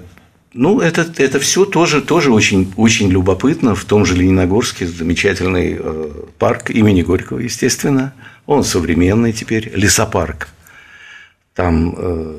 ну, 0.53 0.79
это, 0.79 1.05
это 1.17 1.41
все 1.41 1.65
тоже, 1.65 2.01
тоже 2.01 2.33
очень, 2.33 2.73
очень 2.77 3.11
любопытно. 3.11 3.75
В 3.75 3.85
том 3.85 4.07
же 4.07 4.15
Лениногорске 4.15 4.87
замечательный 4.87 5.77
э, 5.81 6.11
парк 6.39 6.71
имени 6.71 7.03
Горького, 7.03 7.41
естественно. 7.41 8.15
Он 8.47 8.63
современный 8.63 9.33
теперь, 9.33 9.73
лесопарк. 9.75 10.49
Там 11.55 11.95
э, 11.99 12.35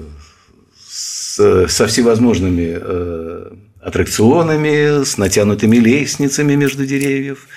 со 0.87 1.87
всевозможными 1.87 2.79
аттракционами, 3.81 5.03
с 5.03 5.17
натянутыми 5.17 5.75
лестницами 5.75 6.55
между 6.55 6.85
деревьев. 6.85 7.47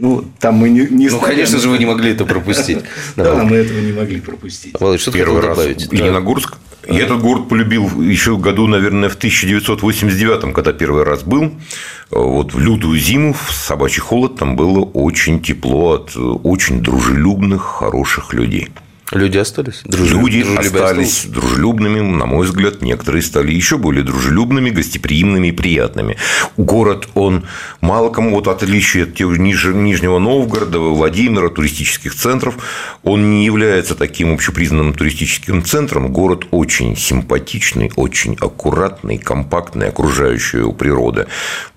Ну, 0.00 0.24
там 0.38 0.54
мы 0.54 0.68
не, 0.68 0.86
не 0.86 1.08
Ну, 1.08 1.18
конечно 1.18 1.58
же, 1.58 1.68
вы 1.68 1.78
не 1.78 1.86
могли 1.86 2.12
это 2.12 2.24
пропустить. 2.24 2.78
Да, 3.16 3.42
мы 3.42 3.56
этого 3.56 3.80
не 3.80 3.92
могли 3.92 4.20
пропустить. 4.20 4.78
Володь, 4.78 5.00
что 5.00 5.10
Первый 5.10 5.42
раз 5.42 5.56
добавить? 5.56 5.92
Лениногорск 5.92 6.56
я 6.88 7.00
этот 7.00 7.20
город 7.20 7.48
полюбил 7.48 8.00
еще 8.00 8.32
в 8.32 8.40
году, 8.40 8.66
наверное, 8.66 9.10
в 9.10 9.16
1989, 9.16 10.54
когда 10.54 10.72
первый 10.72 11.02
раз 11.02 11.22
был. 11.22 11.52
Вот 12.10 12.54
в 12.54 12.58
лютую 12.58 12.98
зиму, 12.98 13.34
в 13.34 13.52
собачий 13.52 14.00
холод, 14.00 14.36
там 14.36 14.56
было 14.56 14.80
очень 14.80 15.42
тепло 15.42 15.90
от 15.96 16.16
очень 16.16 16.80
дружелюбных, 16.80 17.62
хороших 17.62 18.32
людей. 18.32 18.70
Люди 19.12 19.38
остались? 19.38 19.80
Дружелюб... 19.84 20.28
Люди 20.28 20.58
остались 20.58 21.24
дружелюбными, 21.24 22.00
на 22.00 22.26
мой 22.26 22.46
взгляд, 22.46 22.82
некоторые 22.82 23.22
стали 23.22 23.52
еще 23.52 23.78
более 23.78 24.04
дружелюбными, 24.04 24.68
гостеприимными 24.68 25.48
и 25.48 25.52
приятными. 25.52 26.18
Город, 26.58 27.08
он 27.14 27.46
мало 27.80 28.10
кому, 28.10 28.34
вот 28.34 28.48
отличие 28.48 29.04
от 29.04 29.18
Ниж... 29.18 29.64
Нижнего 29.64 30.18
Новгорода, 30.18 30.78
Владимира, 30.78 31.48
туристических 31.48 32.14
центров, 32.14 32.58
он 33.02 33.30
не 33.30 33.46
является 33.46 33.94
таким 33.94 34.34
общепризнанным 34.34 34.92
туристическим 34.92 35.64
центром. 35.64 36.12
Город 36.12 36.46
очень 36.50 36.94
симпатичный, 36.94 37.90
очень 37.96 38.36
аккуратный, 38.38 39.16
компактный, 39.16 39.88
окружающая 39.88 40.58
его 40.58 40.72
природа 40.72 41.28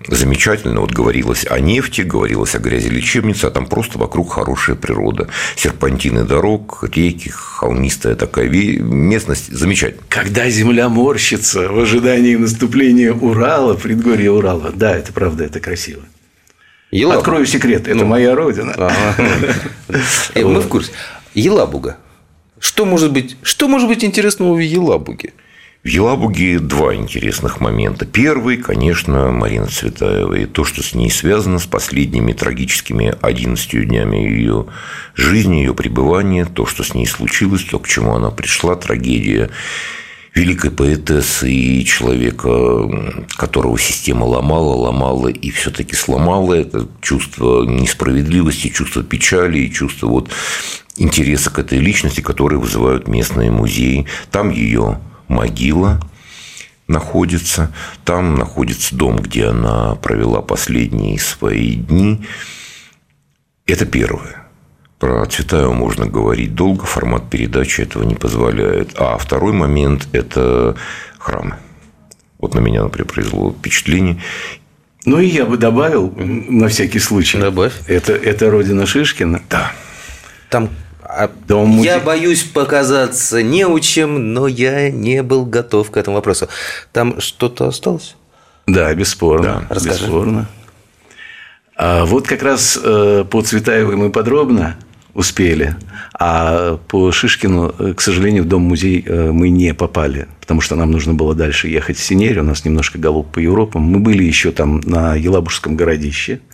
замечательно. 0.06 0.80
Вот 0.80 0.92
говорилось 0.92 1.46
о 1.48 1.58
нефти, 1.60 2.02
говорилось 2.02 2.54
о 2.54 2.58
грязи 2.58 2.88
лечебнице, 2.88 3.46
а 3.46 3.50
там 3.50 3.66
просто 3.66 3.98
вокруг 3.98 4.32
хорошая 4.32 4.76
природа. 4.76 5.28
Серпантины 5.56 6.24
дорог, 6.24 6.84
реки, 6.94 7.21
диких, 7.22 7.34
холмистая 7.34 8.14
такая 8.14 8.48
местность, 8.48 9.52
замечательно. 9.52 10.02
Когда 10.08 10.48
земля 10.48 10.88
морщится 10.88 11.68
в 11.68 11.78
ожидании 11.78 12.36
наступления 12.36 13.12
Урала, 13.12 13.74
предгорья 13.74 14.30
Урала, 14.30 14.72
да, 14.74 14.96
это 14.96 15.12
правда, 15.12 15.44
это 15.44 15.60
красиво. 15.60 16.02
Елабуга. 16.90 17.18
Открою 17.20 17.46
секрет, 17.46 17.88
это 17.88 17.96
ну, 17.96 18.06
моя 18.06 18.34
родина. 18.34 18.74
Э, 20.34 20.44
мы 20.44 20.60
в 20.60 20.68
курсе. 20.68 20.90
Елабуга. 21.34 21.98
Что 22.58 22.86
может 22.86 23.12
быть, 23.12 23.36
что 23.42 23.68
может 23.68 23.88
быть 23.88 24.04
интересного 24.04 24.54
в 24.54 24.58
Елабуге? 24.58 25.32
В 25.82 25.88
Елабуге 25.88 26.60
два 26.60 26.94
интересных 26.94 27.60
момента. 27.60 28.06
Первый, 28.06 28.56
конечно, 28.56 29.32
Марина 29.32 29.66
Цветаева 29.66 30.34
и 30.34 30.46
то, 30.46 30.64
что 30.64 30.80
с 30.80 30.94
ней 30.94 31.10
связано 31.10 31.58
с 31.58 31.66
последними 31.66 32.32
трагическими 32.32 33.12
11 33.20 33.88
днями 33.88 34.18
ее 34.18 34.66
жизни, 35.16 35.56
ее 35.56 35.74
пребывания, 35.74 36.44
то, 36.44 36.66
что 36.66 36.84
с 36.84 36.94
ней 36.94 37.04
случилось, 37.04 37.64
то, 37.64 37.80
к 37.80 37.88
чему 37.88 38.14
она 38.14 38.30
пришла, 38.30 38.76
трагедия 38.76 39.50
великой 40.36 40.70
поэтессы 40.70 41.50
и 41.50 41.84
человека, 41.84 43.26
которого 43.36 43.76
система 43.76 44.24
ломала, 44.24 44.74
ломала 44.76 45.28
и 45.28 45.50
все-таки 45.50 45.96
сломала 45.96 46.54
это 46.54 46.86
чувство 47.00 47.64
несправедливости, 47.64 48.68
чувство 48.68 49.02
печали 49.02 49.58
и 49.58 49.72
чувство 49.72 50.06
вот 50.06 50.30
интереса 50.96 51.50
к 51.50 51.58
этой 51.58 51.80
личности, 51.80 52.20
которые 52.20 52.60
вызывают 52.60 53.08
местные 53.08 53.50
музеи. 53.50 54.06
Там 54.30 54.50
ее 54.50 55.00
могила 55.32 56.00
находится. 56.88 57.72
Там 58.04 58.34
находится 58.34 58.94
дом, 58.94 59.16
где 59.16 59.46
она 59.46 59.94
провела 59.96 60.42
последние 60.42 61.18
свои 61.18 61.74
дни. 61.74 62.24
Это 63.66 63.86
первое. 63.86 64.42
Про 64.98 65.26
Цветаева 65.26 65.72
можно 65.72 66.06
говорить 66.06 66.54
долго, 66.54 66.84
формат 66.84 67.28
передачи 67.28 67.80
этого 67.80 68.04
не 68.04 68.14
позволяет. 68.14 68.92
А 68.96 69.18
второй 69.18 69.52
момент– 69.52 70.06
это 70.12 70.76
храмы. 71.18 71.56
Вот 72.38 72.54
на 72.54 72.60
меня, 72.60 72.84
например, 72.84 73.08
произвело 73.08 73.52
впечатление. 73.52 74.20
Ну, 75.04 75.18
и 75.18 75.26
я 75.26 75.46
бы 75.46 75.56
добавил, 75.56 76.12
на 76.16 76.68
всякий 76.68 77.00
случай. 77.00 77.38
Добавь. 77.38 77.72
Это, 77.88 78.12
это 78.12 78.50
родина 78.50 78.86
Шишкина. 78.86 79.42
Да. 79.50 79.72
Там 80.48 80.70
а 81.14 81.30
Дом 81.46 81.82
я 81.82 82.00
боюсь 82.00 82.42
показаться 82.42 83.42
неучем, 83.42 84.32
но 84.32 84.46
я 84.46 84.90
не 84.90 85.22
был 85.22 85.44
готов 85.44 85.90
к 85.90 85.96
этому 85.96 86.16
вопросу. 86.16 86.48
Там 86.92 87.20
что-то 87.20 87.68
осталось? 87.68 88.16
Да, 88.66 88.92
бесспорно. 88.94 89.66
Да, 89.68 89.74
Расскажи. 89.74 90.04
Бесспорно. 90.04 90.48
А 91.76 92.04
вот 92.06 92.26
как 92.26 92.42
раз 92.42 92.78
э, 92.82 93.24
по 93.28 93.42
Цветаевой 93.42 93.96
мы 93.96 94.10
подробно 94.10 94.76
успели, 95.14 95.76
а 96.18 96.78
по 96.88 97.12
Шишкину, 97.12 97.74
э, 97.78 97.94
к 97.94 98.00
сожалению, 98.00 98.44
в 98.44 98.48
Дом-музей 98.48 99.04
э, 99.06 99.32
мы 99.32 99.50
не 99.50 99.74
попали, 99.74 100.28
потому 100.40 100.60
что 100.60 100.76
нам 100.76 100.90
нужно 100.90 101.12
было 101.12 101.34
дальше 101.34 101.68
ехать 101.68 101.98
в 101.98 102.02
Синере, 102.02 102.40
у 102.40 102.44
нас 102.44 102.64
немножко 102.64 102.98
голуб 102.98 103.30
по 103.32 103.38
Европам. 103.38 103.82
Мы 103.82 103.98
были 103.98 104.22
еще 104.22 104.52
там 104.52 104.80
на 104.80 105.14
Елабужском 105.14 105.76
городище– 105.76 106.40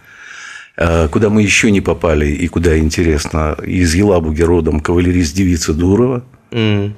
куда 1.11 1.29
мы 1.29 1.43
еще 1.43 1.71
не 1.71 1.81
попали 1.81 2.27
и 2.27 2.47
куда 2.49 2.79
интересно, 2.79 3.57
из 3.65 3.95
Елабуги 3.95 4.43
родом 4.43 4.81
кавалерист 4.81 5.35
девица 5.35 5.75
Дурова. 5.75 6.25
Mm. 6.51 6.93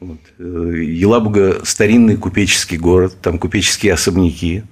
Вот. 0.00 0.18
Э, 0.38 0.72
Елабуга– 0.76 1.60
старинный 1.64 2.16
купеческий 2.16 2.78
город, 2.78 3.16
там 3.20 3.38
купеческие 3.38 3.94
особняки, 3.94 4.62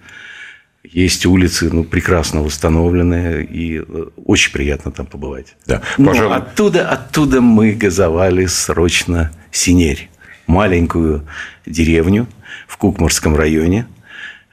есть 0.84 1.26
улицы, 1.26 1.68
ну, 1.70 1.84
прекрасно 1.84 2.42
восстановленные, 2.42 3.44
и 3.44 3.78
э, 3.80 4.06
очень 4.24 4.52
приятно 4.52 4.92
там 4.92 5.06
побывать. 5.06 5.56
Да, 5.66 5.82
пожалуй. 5.96 6.30
Но 6.30 6.34
оттуда, 6.36 6.88
оттуда 6.88 7.40
мы 7.40 7.72
газовали 7.72 8.46
срочно 8.46 9.32
Синерь, 9.50 10.08
маленькую 10.46 11.26
деревню 11.66 12.28
в 12.68 12.76
Кукмарском 12.76 13.34
районе, 13.34 13.88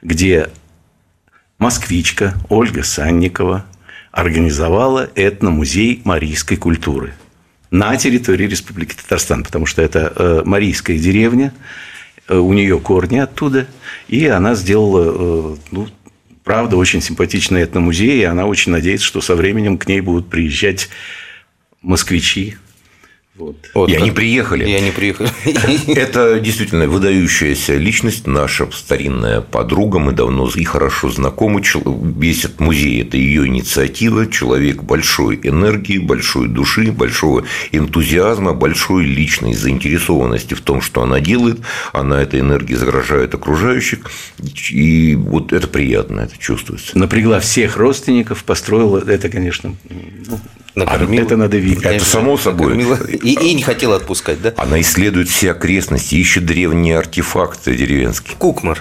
где 0.02 0.48
москвичка 1.58 2.34
Ольга 2.48 2.82
Санникова 2.82 3.64
организовала 4.14 5.10
этномузей 5.16 6.00
марийской 6.04 6.56
культуры 6.56 7.14
на 7.72 7.96
территории 7.96 8.46
Республики 8.46 8.94
Татарстан, 8.94 9.42
потому 9.42 9.66
что 9.66 9.82
это 9.82 10.12
э, 10.14 10.42
марийская 10.44 10.98
деревня, 10.98 11.52
э, 12.28 12.36
у 12.36 12.52
нее 12.52 12.78
корни 12.78 13.18
оттуда, 13.18 13.66
и 14.06 14.24
она 14.26 14.54
сделала, 14.54 15.54
э, 15.54 15.56
ну, 15.72 15.88
правда, 16.44 16.76
очень 16.76 17.02
симпатичный 17.02 17.64
этномузей, 17.64 18.20
и 18.20 18.24
она 18.24 18.46
очень 18.46 18.70
надеется, 18.70 19.04
что 19.04 19.20
со 19.20 19.34
временем 19.34 19.78
к 19.78 19.88
ней 19.88 20.00
будут 20.00 20.30
приезжать 20.30 20.90
москвичи, 21.82 22.56
вот. 23.36 23.56
Вот, 23.74 23.90
и 23.90 23.94
они 23.94 24.12
приехали. 24.12 24.64
И 24.64 24.72
они 24.74 24.92
приехали. 24.92 25.28
Это 25.96 26.38
действительно 26.38 26.86
выдающаяся 26.86 27.74
личность, 27.74 28.28
наша 28.28 28.70
старинная 28.70 29.40
подруга. 29.40 29.98
Мы 29.98 30.12
давно 30.12 30.48
и 30.54 30.62
хорошо 30.62 31.10
знакомы. 31.10 31.60
Весь 32.16 32.44
этот 32.44 32.60
музей– 32.60 33.02
это 33.02 33.16
ее 33.16 33.48
инициатива. 33.48 34.30
Человек 34.30 34.84
большой 34.84 35.40
энергии, 35.42 35.98
большой 35.98 36.46
души, 36.46 36.92
большого 36.92 37.44
энтузиазма, 37.72 38.54
большой 38.54 39.04
личной 39.04 39.54
заинтересованности 39.54 40.54
в 40.54 40.60
том, 40.60 40.80
что 40.80 41.02
она 41.02 41.18
делает. 41.18 41.58
Она 41.92 42.22
этой 42.22 42.38
энергией 42.38 42.78
загрожает 42.78 43.34
окружающих. 43.34 43.98
И 44.70 45.16
вот 45.16 45.52
это 45.52 45.66
приятно, 45.66 46.20
это 46.20 46.38
чувствуется. 46.38 46.96
Напрягла 46.96 47.40
всех 47.40 47.76
родственников, 47.78 48.44
построила 48.44 48.98
это, 48.98 49.28
конечно, 49.28 49.74
накормила. 50.74 51.22
Это 51.22 51.36
надо 51.36 51.56
видеть. 51.56 51.84
Это 51.84 52.04
само 52.04 52.36
собой. 52.36 52.82
И, 53.08 53.34
и 53.34 53.54
не 53.54 53.62
хотела 53.62 53.96
отпускать, 53.96 54.40
да? 54.42 54.54
Она 54.56 54.80
исследует 54.80 55.28
все 55.28 55.52
окрестности, 55.52 56.16
ищет 56.16 56.46
древние 56.46 56.98
артефакты 56.98 57.74
деревенские. 57.76 58.36
Кукмар. 58.36 58.80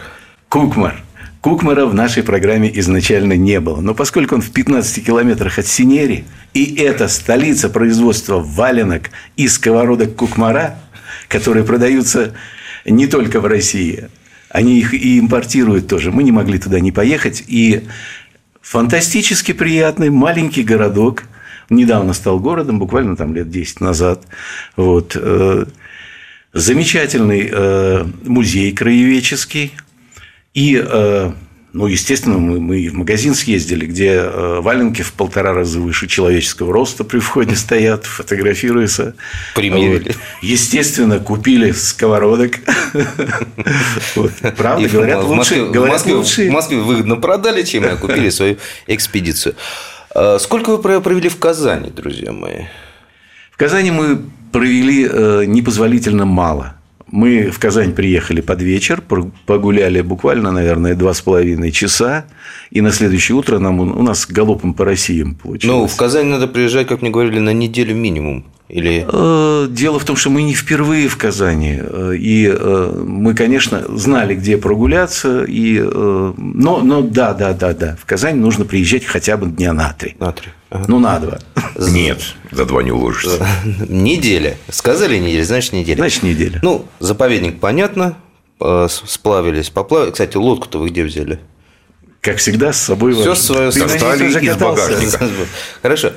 Кукмар. 0.49 1.03
Кукмара 1.41 1.85
в 1.85 1.93
нашей 1.93 2.23
программе 2.23 2.71
изначально 2.79 3.33
не 3.33 3.59
было. 3.59 3.81
Но 3.81 3.93
поскольку 3.93 4.35
он 4.35 4.41
в 4.41 4.51
15 4.51 5.05
километрах 5.05 5.59
от 5.59 5.67
Синери, 5.67 6.23
и 6.53 6.75
это 6.75 7.09
столица 7.09 7.69
производства 7.69 8.39
валенок 8.39 9.09
и 9.35 9.49
сковородок 9.49 10.15
Кукмара, 10.15 10.79
которые 11.27 11.65
продаются 11.65 12.33
не 12.85 13.07
только 13.07 13.41
в 13.41 13.45
России, 13.45 14.09
Они 14.49 14.79
их 14.79 14.93
и 14.93 15.19
импортируют 15.19 15.87
тоже. 15.87 16.11
Мы 16.11 16.23
не 16.23 16.31
могли 16.31 16.59
туда 16.59 16.79
не 16.79 16.91
поехать. 16.91 17.43
И 17.47 17.83
фантастически 18.61 19.51
приятный 19.51 20.11
маленький 20.11 20.63
городок. 20.63 21.23
Недавно 21.69 22.13
стал 22.13 22.39
городом, 22.39 22.79
буквально 22.79 23.15
там 23.15 23.33
лет 23.33 23.49
10 23.49 23.81
назад. 23.81 24.25
Вот. 24.75 25.15
Э, 25.19 25.65
замечательный 26.53 27.49
э, 27.51 28.05
музей 28.25 28.71
краеведческий. 28.73 29.73
И 30.53 30.81
э, 30.85 31.31
ну, 31.73 31.87
естественно, 31.87 32.37
мы, 32.37 32.59
мы 32.59 32.87
в 32.87 32.93
магазин 32.93 33.33
съездили, 33.33 33.87
где 33.87 34.21
валенки 34.23 35.01
в 35.01 35.13
полтора 35.13 35.53
раза 35.53 35.79
выше 35.79 36.05
человеческого 36.05 36.71
роста 36.71 37.03
при 37.03 37.17
входе 37.17 37.55
стоят, 37.55 38.05
фотографируются. 38.05 39.15
Примерили. 39.55 40.09
Вот. 40.09 40.17
Естественно, 40.43 41.17
купили 41.19 41.71
сковородок. 41.71 42.59
Правда, 44.55 44.87
говорят, 44.87 45.23
лучше. 45.23 45.63
В 45.65 46.51
Москве 46.51 46.77
выгодно 46.77 47.15
продали, 47.15 47.63
чем 47.63 47.97
купили 47.97 48.29
свою 48.29 48.57
экспедицию. 48.85 49.55
А 50.15 50.37
сколько 50.39 50.75
вы 50.75 51.01
провели 51.01 51.29
в 51.29 51.37
Казани, 51.39 51.89
друзья 51.89 52.31
мои? 52.31 52.65
В 53.51 53.57
Казани 53.57 53.91
мы 53.91 54.21
провели 54.51 55.07
э, 55.09 55.45
непозволительно 55.45 56.25
мало. 56.25 56.75
Мы 57.07 57.51
в 57.51 57.59
Казань 57.59 57.93
приехали 57.93 58.41
под 58.41 58.61
вечер, 58.61 59.03
погуляли 59.45 60.01
буквально, 60.01 60.51
наверное, 60.51 60.95
два 60.95 61.13
с 61.13 61.21
половиной 61.21 61.71
часа, 61.71 62.25
и 62.71 62.81
на 62.81 62.91
следующее 62.91 63.35
утро 63.35 63.59
нам 63.59 63.79
у 63.79 64.01
нас 64.01 64.25
галопом 64.25 64.73
по 64.73 64.83
Россиям 64.83 65.35
получилось. 65.35 65.81
Ну, 65.81 65.87
в 65.87 65.95
Казань 65.95 66.27
надо 66.27 66.47
приезжать, 66.47 66.87
как 66.87 67.01
мне 67.01 67.11
говорили, 67.11 67.39
на 67.39 67.53
неделю 67.53 67.95
минимум. 67.95 68.45
Или... 68.69 69.05
Э, 69.07 69.67
дело 69.69 69.99
в 69.99 70.05
том, 70.05 70.15
что 70.15 70.29
мы 70.29 70.41
не 70.43 70.53
впервые 70.53 71.07
в 71.07 71.17
Казани. 71.17 71.79
Э, 71.79 72.13
и 72.17 72.47
э, 72.47 73.03
мы, 73.05 73.35
конечно, 73.35 73.83
знали, 73.89 74.35
где 74.35 74.57
прогуляться. 74.57 75.43
И... 75.43 75.79
Но, 75.79 76.81
но 76.81 77.01
да, 77.01 77.33
да, 77.33 77.53
да, 77.53 77.73
да. 77.73 77.97
В 78.01 78.05
Казань 78.05 78.37
нужно 78.37 78.65
приезжать 78.65 79.05
хотя 79.05 79.37
бы 79.37 79.47
дня 79.47 79.73
на 79.73 79.93
три. 79.93 80.15
На 80.19 80.31
три. 80.31 80.47
Ага. 80.69 80.85
Ну, 80.87 80.99
на 80.99 81.19
два. 81.19 81.39
Нет, 81.77 82.19
за 82.51 82.65
два 82.65 82.81
не 82.81 82.91
уложишься. 82.91 83.45
Неделя. 83.89 84.57
Сказали 84.69 85.17
неделя, 85.17 85.43
значит 85.43 85.73
неделя. 85.73 85.97
Значит 85.97 86.23
неделя. 86.23 86.59
Ну, 86.63 86.85
заповедник 86.99 87.59
понятно. 87.59 88.15
Сплавились, 88.87 89.69
поплавили. 89.69 90.11
Кстати, 90.11 90.37
лодку-то 90.37 90.79
вы 90.79 90.89
где 90.89 91.03
взяли? 91.03 91.39
Как 92.21 92.37
всегда, 92.37 92.71
с 92.71 92.81
собой. 92.81 93.13
Все 93.13 93.35
свое 93.35 93.71
достали 93.71 94.29
из 94.29 94.55
багажника. 94.55 95.29
Хорошо. 95.81 96.13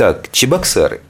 Так, 0.00 0.32
Чебоксары. 0.32 1.02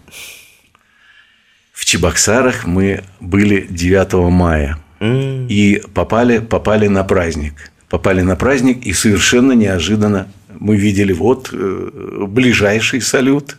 В 1.72 1.84
Чебоксарах 1.84 2.66
мы 2.66 3.04
были 3.20 3.68
9 3.70 4.14
мая. 4.32 4.80
Mm. 4.98 5.46
И 5.46 5.80
попали, 5.94 6.38
попали 6.40 6.88
на 6.88 7.04
праздник. 7.04 7.70
Попали 7.88 8.22
на 8.22 8.34
праздник, 8.34 8.84
и 8.84 8.92
совершенно 8.92 9.52
неожиданно 9.52 10.26
мы 10.58 10.74
видели 10.74 11.12
вот 11.12 11.50
э, 11.52 12.24
ближайший 12.26 13.00
салют. 13.00 13.58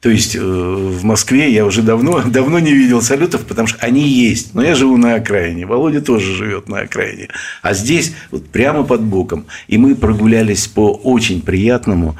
То 0.00 0.08
есть 0.08 0.34
э, 0.36 0.40
в 0.40 1.04
Москве 1.04 1.52
я 1.52 1.66
уже 1.66 1.82
давно, 1.82 2.22
давно 2.26 2.58
не 2.58 2.72
видел 2.72 3.02
салютов, 3.02 3.44
потому 3.44 3.68
что 3.68 3.84
они 3.84 4.08
есть. 4.08 4.54
Но 4.54 4.62
я 4.62 4.74
живу 4.74 4.96
на 4.96 5.16
окраине. 5.16 5.66
Володя 5.66 6.00
тоже 6.00 6.34
живет 6.34 6.66
на 6.70 6.78
окраине. 6.78 7.28
А 7.60 7.74
здесь 7.74 8.14
вот 8.30 8.48
прямо 8.48 8.84
под 8.84 9.02
боком. 9.02 9.44
И 9.68 9.76
мы 9.76 9.94
прогулялись 9.94 10.66
по 10.66 10.92
очень 10.94 11.42
приятному 11.42 12.16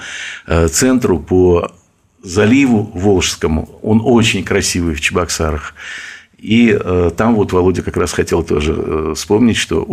э, 0.46 0.68
центру, 0.68 1.18
по 1.18 1.72
заливу 2.26 2.90
Волжскому. 2.94 3.68
Он 3.82 4.02
очень 4.04 4.44
красивый 4.44 4.94
в 4.94 5.00
Чебоксарах. 5.00 5.74
И 6.38 6.78
э, 6.78 7.10
там 7.16 7.34
вот 7.34 7.52
Володя 7.52 7.82
как 7.82 7.96
раз 7.96 8.12
хотел 8.12 8.42
тоже 8.42 8.74
э, 8.76 9.12
вспомнить, 9.16 9.56
что 9.56 9.84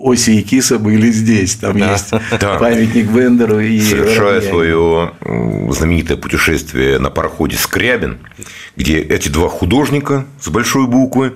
Оси 0.00 0.40
и 0.40 0.42
Киса 0.42 0.78
были 0.78 1.10
здесь. 1.10 1.54
Там 1.54 1.78
да. 1.78 1.92
есть 1.92 2.10
да. 2.40 2.58
памятник 2.58 3.06
Бендеру. 3.08 3.60
И 3.60 3.80
Совершая 3.80 4.40
свое 4.40 5.12
знаменитое 5.70 6.16
путешествие 6.16 6.98
на 6.98 7.10
пароходе 7.10 7.56
«Скрябин», 7.56 8.18
где 8.76 8.98
эти 8.98 9.28
два 9.28 9.48
художника 9.48 10.26
с 10.40 10.48
большой 10.48 10.88
буквы 10.88 11.34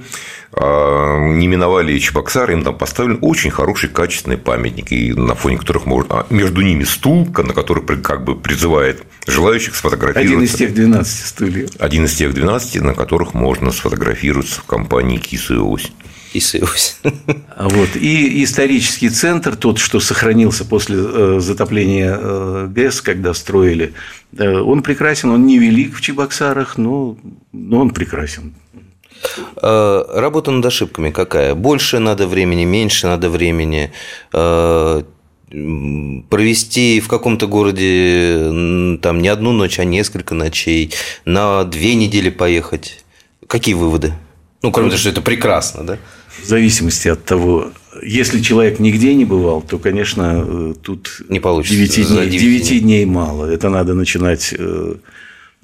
не 0.59 1.49
миновали 1.49 1.99
Чебоксары, 1.99 2.55
им 2.55 2.65
там 2.65 2.79
поставлен 2.79 3.19
очень 3.21 3.51
хороший, 3.51 3.91
качественный 3.91 4.39
памятник, 4.39 4.91
и 4.91 5.13
на 5.13 5.35
фоне 5.35 5.59
которых 5.59 5.85
можно... 5.85 6.21
А 6.21 6.27
между 6.31 6.63
ними 6.63 6.85
стул, 6.85 7.27
на 7.27 7.53
который 7.53 7.85
как 7.99 8.25
бы 8.25 8.37
призывает 8.37 9.03
желающих 9.27 9.77
сфотографироваться. 9.77 10.35
Один 10.35 10.43
из 10.43 10.55
тех 10.55 10.75
12 10.75 11.27
стульев. 11.27 11.71
Один 11.79 12.07
из 12.07 12.15
тех 12.15 12.33
12, 12.33 12.81
на 12.81 12.95
которых 12.95 13.35
можно 13.35 13.71
сфотографироваться 13.71 14.61
в 14.61 14.65
компании 14.65 15.19
«Киса 15.19 15.55
и 15.55 15.59
Ось». 15.59 15.93
Киса 16.33 16.59
и 16.59 16.63
Ось. 16.63 17.01
А 17.55 17.69
вот. 17.69 17.91
И 17.95 18.43
исторический 18.43 19.11
центр, 19.11 19.57
тот, 19.57 19.79
что 19.79 20.01
сохранился 20.01 20.65
после 20.65 20.97
э, 20.99 21.41
затопления 21.41 22.19
э, 22.19 22.69
ГЭС, 22.71 23.03
когда 23.03 23.35
строили, 23.35 23.93
э, 24.37 24.59
он 24.59 24.83
прекрасен, 24.83 25.31
он 25.31 25.45
не 25.47 25.59
велик 25.59 25.95
в 25.95 26.01
Чебоксарах, 26.01 26.79
но, 26.79 27.19
но 27.53 27.81
он 27.81 27.91
прекрасен. 27.91 28.55
Э, 29.57 30.05
работа 30.15 30.51
над 30.51 30.65
ошибками 30.65 31.11
какая? 31.11 31.55
Больше 31.55 31.99
надо 31.99 32.27
времени, 32.27 32.65
меньше 32.65 33.07
надо 33.07 33.31
времени 33.31 33.93
э, 34.33 35.03
провести 36.29 37.01
в 37.01 37.09
каком-то 37.09 37.47
городе 37.47 38.99
там 39.01 39.23
не 39.23 39.29
одну 39.29 39.53
ночь, 39.53 39.79
а 39.79 39.85
несколько 39.85 40.35
ночей, 40.35 40.93
на 41.25 41.65
две 41.65 41.95
недели 41.95 42.31
поехать. 42.31 43.05
Какие 43.47 43.75
выводы? 43.75 44.13
Ну, 44.63 44.73
кроме 44.73 44.91
того, 44.91 44.99
что 44.99 45.11
это 45.11 45.23
прекрасно, 45.23 45.85
да? 45.85 45.99
В 46.43 46.47
зависимости 46.47 47.09
от 47.09 47.25
того, 47.25 47.71
если 48.03 48.41
человек 48.41 48.81
нигде 48.81 49.15
не 49.15 49.25
бывал, 49.25 49.63
то, 49.63 49.79
конечно, 49.79 50.45
э, 50.47 50.75
тут 50.83 51.23
не 51.29 51.41
получится. 51.41 51.77
9 51.77 52.09
дней, 52.09 52.39
9 52.39 52.69
дней. 52.69 52.81
дней 52.81 53.05
мало. 53.05 53.47
Это 53.47 53.69
надо 53.69 53.95
начинать 53.95 54.53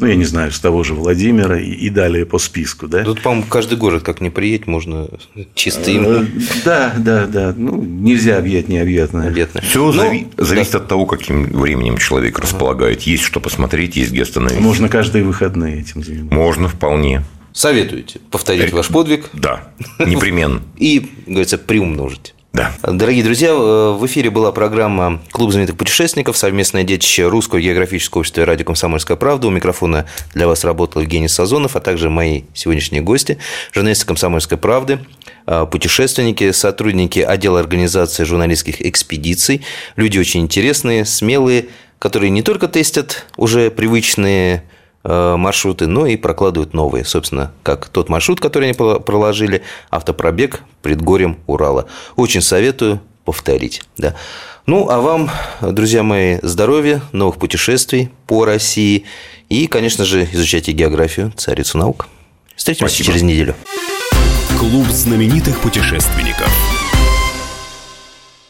ну, 0.02 0.08
я 0.08 0.16
не 0.16 0.24
знаю, 0.24 0.50
с 0.50 0.58
того 0.58 0.82
же 0.82 0.94
Владимира 0.94 1.60
и, 1.60 1.70
и 1.70 1.88
далее 1.88 2.26
по 2.26 2.38
списку, 2.38 2.88
да? 2.88 3.04
Тут, 3.04 3.22
по-моему, 3.22 3.46
каждый 3.48 3.78
город, 3.78 4.02
как 4.02 4.20
не 4.20 4.30
приедет, 4.30 4.66
можно 4.66 5.08
чистым. 5.54 6.04
Э, 6.04 6.26
да, 6.64 6.92
да, 6.98 7.26
да. 7.26 7.54
Ну, 7.56 7.80
нельзя 7.80 8.36
объять 8.36 8.68
необъятное. 8.68 9.28
Объятное. 9.28 9.62
Все 9.62 9.92
ну, 9.92 10.02
зави- 10.02 10.26
зависит 10.36 10.72
да. 10.72 10.78
от 10.78 10.88
того, 10.88 11.06
каким 11.06 11.44
временем 11.44 11.98
человек 11.98 12.36
ага. 12.36 12.48
располагает. 12.48 13.02
Есть 13.02 13.22
что 13.22 13.38
посмотреть, 13.38 13.94
есть 13.94 14.10
где 14.10 14.22
остановиться. 14.22 14.60
Можно 14.60 14.88
каждые 14.88 15.22
выходные 15.22 15.80
этим 15.80 16.02
заниматься. 16.02 16.34
Можно 16.34 16.68
вполне. 16.68 17.22
Советуете 17.52 18.18
повторить 18.30 18.72
ваш 18.72 18.88
подвиг? 18.88 19.30
Да, 19.32 19.68
непременно. 20.00 20.62
И, 20.78 21.12
говорится, 21.28 21.58
приумножить. 21.58 22.34
Да. 22.52 22.70
Дорогие 22.82 23.24
друзья, 23.24 23.48
э, 23.48 23.96
в 23.98 24.04
эфире 24.04 24.28
была 24.28 24.52
программа 24.52 25.22
«Клуб 25.30 25.52
знаменитых 25.52 25.78
путешественников», 25.78 26.36
совместное 26.36 26.84
детище 26.84 27.26
Русского 27.26 27.62
географического 27.62 28.20
общества 28.20 28.44
радио 28.44 28.66
«Комсомольская 28.66 29.16
правда». 29.16 29.46
У 29.46 29.50
микрофона 29.50 30.04
для 30.34 30.46
вас 30.46 30.62
работал 30.62 31.00
Евгений 31.00 31.28
Сазонов, 31.28 31.76
а 31.76 31.80
также 31.80 32.10
мои 32.10 32.42
сегодняшние 32.52 33.00
гости, 33.00 33.38
журналисты 33.72 34.04
«Комсомольской 34.04 34.58
правды», 34.58 34.98
э, 35.46 35.66
путешественники, 35.70 36.52
сотрудники 36.52 37.20
отдела 37.20 37.58
организации 37.58 38.24
журналистских 38.24 38.82
экспедиций, 38.82 39.64
люди 39.96 40.18
очень 40.18 40.42
интересные, 40.42 41.06
смелые, 41.06 41.68
которые 41.98 42.28
не 42.28 42.42
только 42.42 42.68
тестят 42.68 43.24
уже 43.38 43.70
привычные 43.70 44.62
маршруты, 45.04 45.86
но 45.86 46.06
и 46.06 46.16
прокладывают 46.16 46.74
новые. 46.74 47.04
Собственно, 47.04 47.52
как 47.62 47.88
тот 47.88 48.08
маршрут, 48.08 48.40
который 48.40 48.70
они 48.70 49.00
проложили, 49.00 49.62
автопробег 49.90 50.62
предгорьем 50.82 51.38
Урала. 51.46 51.86
Очень 52.16 52.40
советую 52.40 53.00
повторить. 53.24 53.82
Да. 53.96 54.14
Ну, 54.66 54.88
а 54.88 55.00
вам, 55.00 55.30
друзья 55.60 56.02
мои, 56.02 56.38
здоровья, 56.42 57.02
новых 57.10 57.36
путешествий 57.36 58.10
по 58.26 58.44
России 58.44 59.04
и, 59.48 59.66
конечно 59.66 60.04
же, 60.04 60.28
изучайте 60.32 60.72
географию, 60.72 61.32
царицу 61.36 61.78
наук. 61.78 62.06
Встретимся 62.54 62.94
Спасибо. 62.94 63.06
через 63.08 63.22
неделю. 63.22 63.54
Клуб 64.58 64.86
знаменитых 64.86 65.58
путешественников. 65.60 66.48